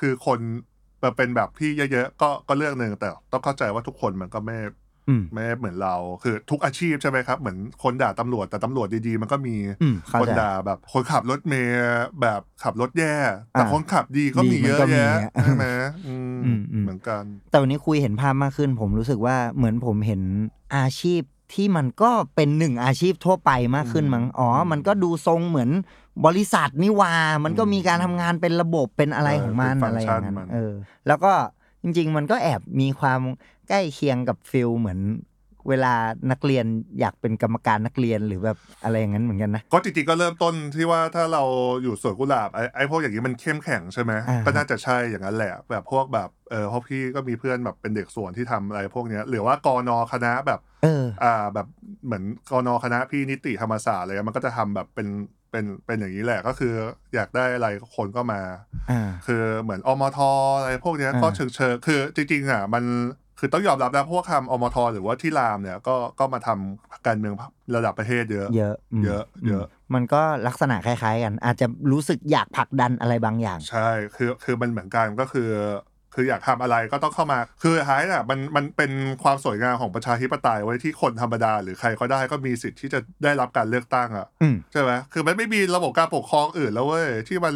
[0.00, 0.38] คือคน
[1.02, 4.56] มาเป็นแบบพี่เยอะๆก็ก็เรื่องหนึ่งแต่ ต้องเข้าใจว่าทุกคนมันก็ไม่
[5.08, 11.80] อืมไม่เหมือนเราคือทุกอาชีพใช่ไหมครับ เหมือนคนด่าตำรวจแต่ตำรวจดีๆ มันก็มีอืมเข้าคนใจด่าแบบ คนขับรถเมย์
[12.22, 13.14] แบบขับรถแย่
[13.52, 15.66] แต่อ่าคนขับดีก็มีดีมันเยอะก็มีแยะอะใช่ไหม
[16.06, 20.22] อืมอืมอืมเหมือนกัน แต่วันนี้คุยเห็นภาพมากขึ้น ผมรู้สึกว่าเหมือนผมเห็น
[20.76, 21.22] อาชีพ
[21.54, 25.70] ที่มันก็เป็นหนึ่งอาชีพทั่วไปมากขึ้นมั้งอ๋อ มันก็ดูทรงเหมือน
[26.26, 30.72] บริษัทนี่หว่ามันก็มีการทำงานเป็นระบบเป็นอะไรของมันเออเป็นฟัอะไรงก์อชัย่านงนั้นมันเออ
[31.06, 31.32] แล้วก็
[31.82, 33.20] จริง ๆ มันก็แอบมีความ
[33.68, 35.00] ใกล้เคียงกับฟิลเหมือน
[35.68, 35.94] เวลา
[36.30, 36.64] นักเรียน
[37.00, 41.42] อยากเป็นกรรมการนักเรียนหรือแบบอะไรอย่างนั้นเหมือนกันนะก็จริงๆก็เริ่มต้นที่ว่าถ้าเรา
[41.82, 51.66] อยู่สวนกุหลาบไอ้ไอ้พวกอย่างนี้มันเข้มแข็งใช่ไหมอ่าก็น่าจะใช่อย่างนั้นแหละ แบบพวกแบบเออเพราะพี่ก็มีเพื่อนแบบเป็นเด็กสวนที่ทำอะไรพวกเนี้ยหรือว่ากอนอคณะแบบเอออ่าแบบ
[52.04, 55.08] เหมือนกอนอคณะพี่นิติธรรมศาสตร์อะไรเงี้ยมันก็จะทำแบบเป็น
[55.50, 56.74] เป็นเป็นอย่างนี้แหละก็คือ
[57.14, 58.40] อยากได้อะไรคนก็มา
[58.90, 60.18] อ่าคือเหมือนอมท
[60.60, 62.84] อะไรพวกเนี้ยอ่าก็เชิงเชิงๆคือจริงๆอะมัน
[63.42, 67.34] คือต้องยอมรับนะพวกคำอมทหรือว่าที่รามเนี่ยก็ก็มาทำการเมือง
[67.76, 75.48] ระดับประเทศเยอะ เยอะมเยอะ เยอะมมันก็ลักษณะคล้าย ๆ กัน อาจจะรู้สึกอยากผลักดันอะไรบางอย่าง ใช่ คือคือมันเหมือนกันก็คือ
[76.14, 78.92] คืออยากทำอะไรก็ต้องเข้ามา คือท้ายน่ะมันมันเป็น
[79.22, 87.54] ความสวยงามของประชาธิปไตยไว้ที่คนธรรมดา หรือใครก็ได้ก็มีสิทธิ์ที่จะได้รับการเลือกตั้งอะอืมใช่ไหมคือมันไม่มีระบบการปกครองอื่นแล้วเว้ยที่มัน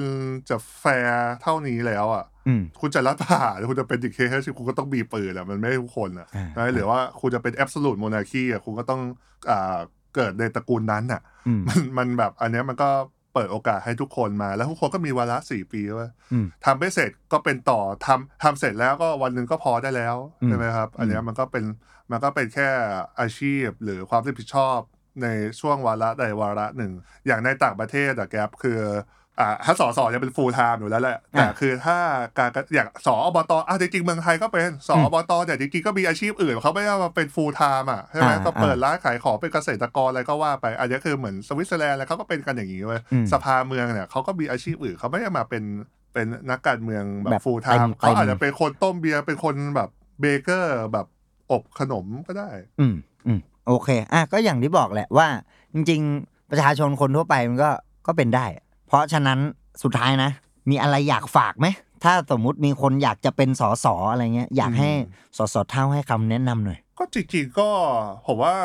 [0.50, 9.00] จะแฟร์เท่านี้แล้วอะอืมคุณจะรัฐประหารคุณจะเป็น dictator คุณก็ต้องมีปืนอะมันไม่ให้ทุกคนอะอ่านะหรือว่าคุณจะเป็นแอบสูต e โมนาคีอะคุณก็ต้อง
[9.50, 9.78] อ่า
[10.14, 12.90] เกิดในตระกูลนั้นอะอืมมันมันแบบอันเนี้ยมันก็
[13.34, 21.64] เปิดโอกาสให้ทุกคนมา แล้วทุกคนก็มีวาระสี่ปีเว้ยอืมทำไม่เสร็จก็เป็นต่อทำทำเสร็จแล้วก็วันหนึ่งก็พอได้แล้วอืมใช่ไหมครับ อันเนี้ยอืมมันก็เป็น
[22.10, 22.68] มันก็เป็นแค่
[23.20, 24.78] อาชีพหรือความรับผิดชอบ
[25.22, 25.28] ใน
[25.60, 26.92] ช่วงวาระใดวาระหนึ่ง
[27.26, 28.80] อย่างในต่างประเทศอะแกปคือ
[29.40, 31.98] อ่าถ้าสอสอจะเป็น full time อยู่แล้วแหละแต่คือถ้า
[32.38, 45.64] การอย่างสออบตอะจริงๆเมืองไทยก็เป็นสออบตแต่จริงๆก็มีอาชีพอื่นเขาไม่ได้มาเป็น full time อะใช่ไหมอ่าก็เปิดอ่าร้านขายของเป็นเกษตรกรอะไรก็ว่าไปอันนี้คือเหมือนสวิตเซอร์แลนด์อะไรเขาก็เป็นกันอย่างนี้เว้ยอืมสภาเมืองเนี่ยเขาก็มีอาชีพอื่นเขาไม่ได้มาเป็น
[46.14, 49.88] เป็นนักการเมืองแบแบบบ full เต็ time มๆเขาอาจจะเป็นคนต้มเบียร์เป็นคนแบบ
[50.20, 51.06] เบเกอร์แบบ
[51.52, 52.94] อบขนมก็ได้ อืม
[53.26, 55.26] อืมโอเค อะก็อย่างที่บอกแหละว่า
[55.74, 57.70] จริง ๆ ประชาชนคนทั่วไปมันก็
[58.06, 58.46] ก็เป็นได้
[58.86, 59.38] เพราะฉะนั้น
[59.82, 60.30] สุดท้ายนะ
[60.70, 61.66] มีอะไรอยากฝากไหม
[62.04, 67.70] ถ้าสมมุติมีคนอยากจะเป็นสสอะไรเงี้ย อยากให้อืมสสเท่าให้คำแนะนำหน่อย ก็จริงๆก็
[68.26, 68.56] ผมว่า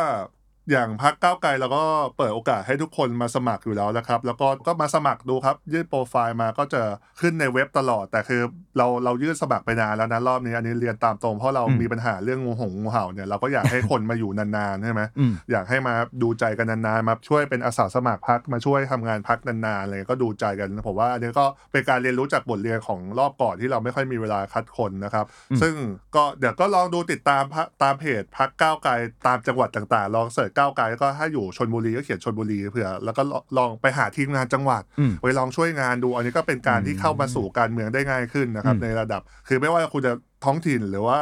[0.71, 1.83] อย่างพักก้าวไกลเราก็
[2.17, 6.81] เปิดโอกาสให้ทุกคนมาสมัครอยู่แล้วนะครับ แล้วก็ก็มาสมัครดูครับ ยื่นโปรไฟล์มาก็จะ
[7.21, 8.41] ขึ้นในเว็บตลอด แต่คือ
[8.77, 25.73] เราเรายื่นสมัครไปนานแล้วนะรอบนี้อันนี้เรียนตามตรงเพราะเราอืมมีปัญหาเรื่องงูหงงูเห่าเนี่ยเราก็อยากให้คนมาอยู่นานๆใช่ไหมอืมอยากให้มาดูใจกันนานๆมาช่วยเป็นอาสาสมัครพักมาช่วยทำงานพักนานๆเลยก็ดูใจกันผมว่าอันนี้ก็เป็นการเรียนรู้จากบทเรียนของรอบก่อนที่เราไม่ค่อยมีเวลาคัดคนนะครับอืมซึ่ง
[26.15, 28.91] ก็เดี๋ยวก็ลองดูติดตามพะตามเพจพักก้าวไกล
[29.27, 40.13] ตามจังหวัดต่างๆลองเสิร์ชก้าวไกลแล้วก็ถ้าอยู่ชนบุรีก็เขียนชนบุรีเผื่อแล้วก็ลลองไปหาทีมงานจังหวัดอืมไปลองช่วยงานดู อันนี้ก็เป็นการที่เข้ามาสู่การเมืองได้ง่ายขึ้นนะครับอืมในระดับ คือไม่ว่าคุณจะ
[40.45, 41.19] ท้องถิ่นหรือว่า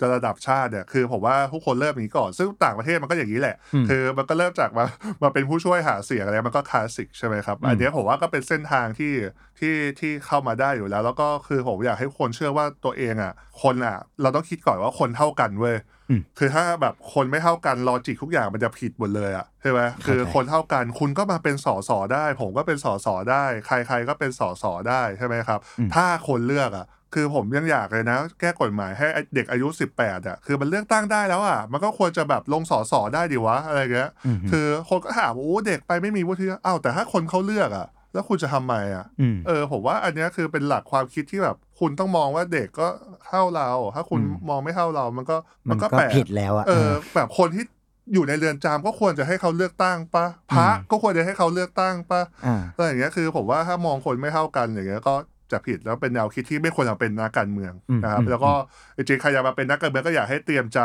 [0.00, 4.84] จะระดับชาติเนี่ยคือผมว่าทุกคนเริ่มอย่างนี้ก่อน ซึ่งต่างประเทศมันก็อย่างนี้แหละอืมคือมันก็เริ่มจากมา
[5.22, 9.12] มาเป็นผู้ช่วยหาเสียงอะไรมันก็คลาสสิกใช่ไหมครับอืมอันเนี้ยผมว่าก็เป็นเส้นทางที่
[9.58, 13.32] ที่ที่เข้ามาได้อยู่แล้ว แล้วก็คือผมอยากให้คนเชื่อว่าตัวเองอะ
[13.62, 15.93] คนอะ เราต้องคิดก่อนว่าคนเท่ากันเว้ยอืม
[16.38, 42.88] คือถ้าแบบคนไม่เท่ากันลอจิกทุกอย่างมันจะผิดหมดเลยอะใช่ไหมคือเข้าใจคนเท่ากันคุณก็มาเป็นสอสอได้ ผมก็เป็นสอสอได้ ใคร ๆ ก็เป็นสอสอได้ใช่ไหมครับอืมถ้าคนเลือกอะคือผมยังอยากเลยนะ แก้กฎหมายให้เด็กอายุ 18อะคือมันเลือกตั้งได้แล้วอะมันก็ควรจะแบบลงสอสอได้ดิวะอะไรเงี้ยอืมคือคนก็ถามว่าโอ้เด็กไปไม่มีวุฒิอ้าวแต่ถ้าคนเขาเลือกอะ แล้วคุณจะทำไมอะอืมเออผมว่าอันเนี้ยคือเป็นหลักความคิดที่แบบ คุณต้องมองว่าเด็กก็
[43.26, 45.36] เท่าเรา ถ้าคุณอืมมองไม่เท่าเรา มันก็
[45.70, 47.64] มันก็แปลกผิดแล้วอะเออ แบบคนที่
[48.12, 55.14] อยู่ในเรือนจำก็ควรจะให้เขาเลือกตั้งปะพระอืมก็ควรจะให้เขาเลือกตั้งปะอ่าอะไรอย่างเงี้ยคือ ผมว่าถ้ามองคนไม่เท่ากันอย่างเงี้ยก็
[55.52, 58.52] จะผิดแล้วเป็นแนวคิดที่ไม่ควรจะเป็นนักการเมืองอืมนะครับอืมแล้วก็
[58.96, 60.80] จริงๆใครอยากมาเป็นนักการเมืองก็อยากให้เตรียมใจ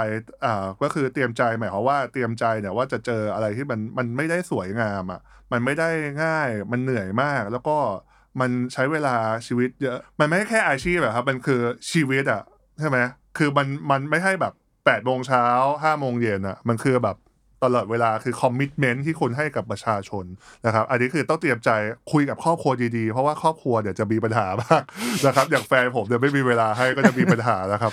[0.46, 5.20] อ่าก็คือเตรียมใจหมายความว่าเตรียมใจเนี่ยว่าจะเจออะไรที่มันมันไม่ได้สวยงามอะ
[5.52, 5.90] มันไม่ได้
[6.24, 7.78] ง่ายมันเหนื่อยมาก แล้วก็
[8.40, 9.16] มันใช้เวลา
[9.48, 12.42] ชีวิตเยอะมันไม่ใช่แค่อาชีพอะครับมันคือชีวิตอะ
[12.80, 12.98] ใช่ไหม
[13.38, 14.54] คือมันมันไม่ใช่แบบ
[14.86, 15.46] 8ปดโมงเช้า
[15.84, 17.18] ห้าโมงเย็นอะมันคือแบบ
[17.64, 20.26] ตลอดเวลาคือคอมมิชเมนต์ที่คุณให้กับประชาชน
[20.66, 21.70] นะครับ อันนี้คือต้องเตรียมใจ
[22.12, 24.84] คุยกับครอบครัวดีๆ เพราะว่าครอบครัวเดี๋ยวจะมีปัญหามาก
[25.26, 27.92] นะครับ อย่างแฟนผมเดี๋ยวไม่มีเวลาให้ก็จะมีปัญหานะครับ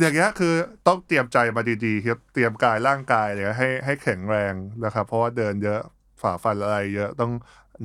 [0.00, 0.54] อย่างเงี้ยคือ
[0.86, 4.52] ต้องเตรียมใจมาดีๆครับเตรียมกายร่างกายเลยให้ให้แข็งแรง
[4.84, 5.80] นะครับ เพราะว่าเดินเยอะ
[6.22, 7.32] ฝ่าฟันอะไร เยอะต้อง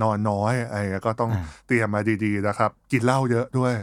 [0.04, 1.32] นอนน้อยอะไรก็ต้อง
[1.68, 3.74] เตรียมมาดีๆนะครับ กินเหล้าเยอะด้วย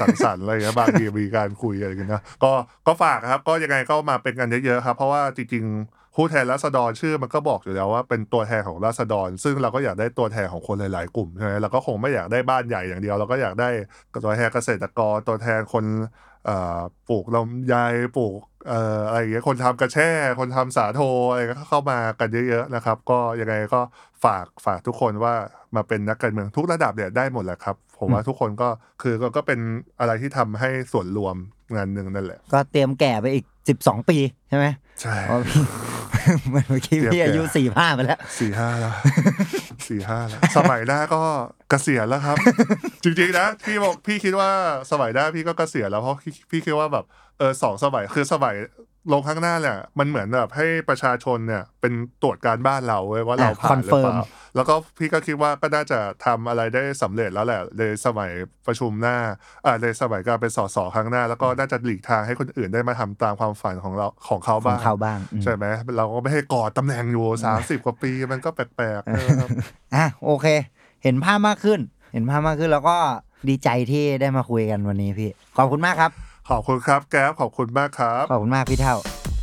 [0.00, 2.52] สังสรรค์อะไรเงี้ยบางทีมีการคุยอะไรกันนะก็
[2.86, 13.68] ก็ฝากครับ ก็ยังไงก็มาเป็นกันเยอะๆครับ เพราะว่าจริงๆ ผู้แทนราษฎรชื่อมันก็บอกอยู่แล้วว่าเป็นตัวแทนของราษฎร ซึ่งเราก็อยากได้ตัวแทนของคนหลาย ๆ กลุ่มใช่ไหมเราก็คงไม่อยากได้บ้านใหญ่อย่างเดียวเราก็อยากได้
[14.24, 15.84] ตัวแทนเกษตรกรตัวแทนคน
[17.08, 17.74] ปลูกลำไย
[18.16, 18.40] ปลูก
[19.08, 20.10] อะไรอย่างเงี้ยคนทำกระแช่
[20.40, 21.00] คนทำสาโท
[21.30, 23.80] อะไรก็เข้ามากันเยอะ ๆ นะครับ ก็ยังไงก็
[24.24, 25.34] ฝากฝากทุกคนว่า
[25.76, 28.68] มาเป็นนักการเมืองทุกระดับเนี่ยได้หมดแหละครับ ผมว่าทุกคนก็
[29.02, 29.60] คือก็ก็เป็น
[30.00, 31.36] อะไรที่ทำให้ส่วนรวม
[31.74, 34.16] งานหนึ่งนั่นแหละ ก็เตรียมแก่ไปอีกสิบสองปี
[34.48, 34.66] ใช่ไหม
[35.00, 35.62] ใช่เพราะพี่
[36.50, 38.94] เมื่อกี้เตรียมพี่อายุแก่สี่ห้าไปแล้วสี่ห้าแล้ว
[39.88, 41.20] สี่ห้าแล้วสมัยหน้าก็
[41.70, 42.36] เกษียณแล้วครับ
[43.04, 44.50] จริงๆนะพี่บอกพี่คิดว่า
[44.90, 47.04] สมัยหน้าพี่ก็เกษียณแล้วเพราะพี่พี่คิดว่าแบบ
[47.38, 48.54] เออสองสมัยคือสมัย
[49.12, 51.92] ลงข้างหน้าเนี่ยมันเหมือนแบบให้ประชาชนเนี่ยเป็น
[52.22, 54.26] ตรวจการบ้านเราเว้ยว่าเราอะผ่านหรือเป confirm ล่า
[54.56, 58.30] แล้วก็พี่ก็คิดว่าก็น่าจะทำอะไรได้สำเร็จแล้วแหละในสมัย
[58.66, 59.16] ประชุมหน้า
[59.66, 65.64] อ่าในสมัยการเป็นสสครั้งหน้า แล้วก็น่าจะหลีกทางให้คนอื่นได้มาทำตามความฝันของเราของเขาของบ้างเขาบ้างอืมใช่ไหม
[65.96, 69.48] เราก็ไม่ให้กอดตำแหน่งอยู่สามสิบกว่าปีมันก็แปลกๆนะครับ
[69.94, 70.46] อะโอเค
[71.02, 71.80] เห็นภาพมากขึ้น
[72.12, 72.96] เห็นภาพมากขึ้นแล้วก็
[73.48, 76.10] ดีใจที่ได้มาคุยกันวันนี้พี่ขอบคุณมากครับ
[76.48, 78.96] ขอบคุณครับแก๊ปขอบคุณมากครับ ขอบคุณมากพี่เท่า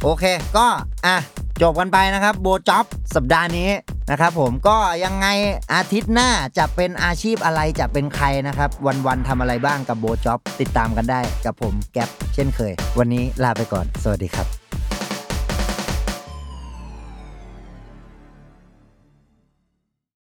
[0.03, 0.23] โอเค
[0.57, 0.67] ก็
[1.05, 1.17] อะ
[1.61, 2.85] จบกันไปนะครับโบจ็อบ
[3.15, 3.69] สัปดาห์นี้
[4.11, 5.27] นะครับผมก็ยังไง
[5.73, 8.69] อาทิตย์หน้าจะเป็นอาชีพอะไรจะเป็นใครนะครับ
[9.07, 14.60] วันๆทำอะไรบ้างกับโบจ็อบติดตามกันได้กับผมแก๊ปเช่นเคย วันนี้ลาไปก่อน สวัสดีครับ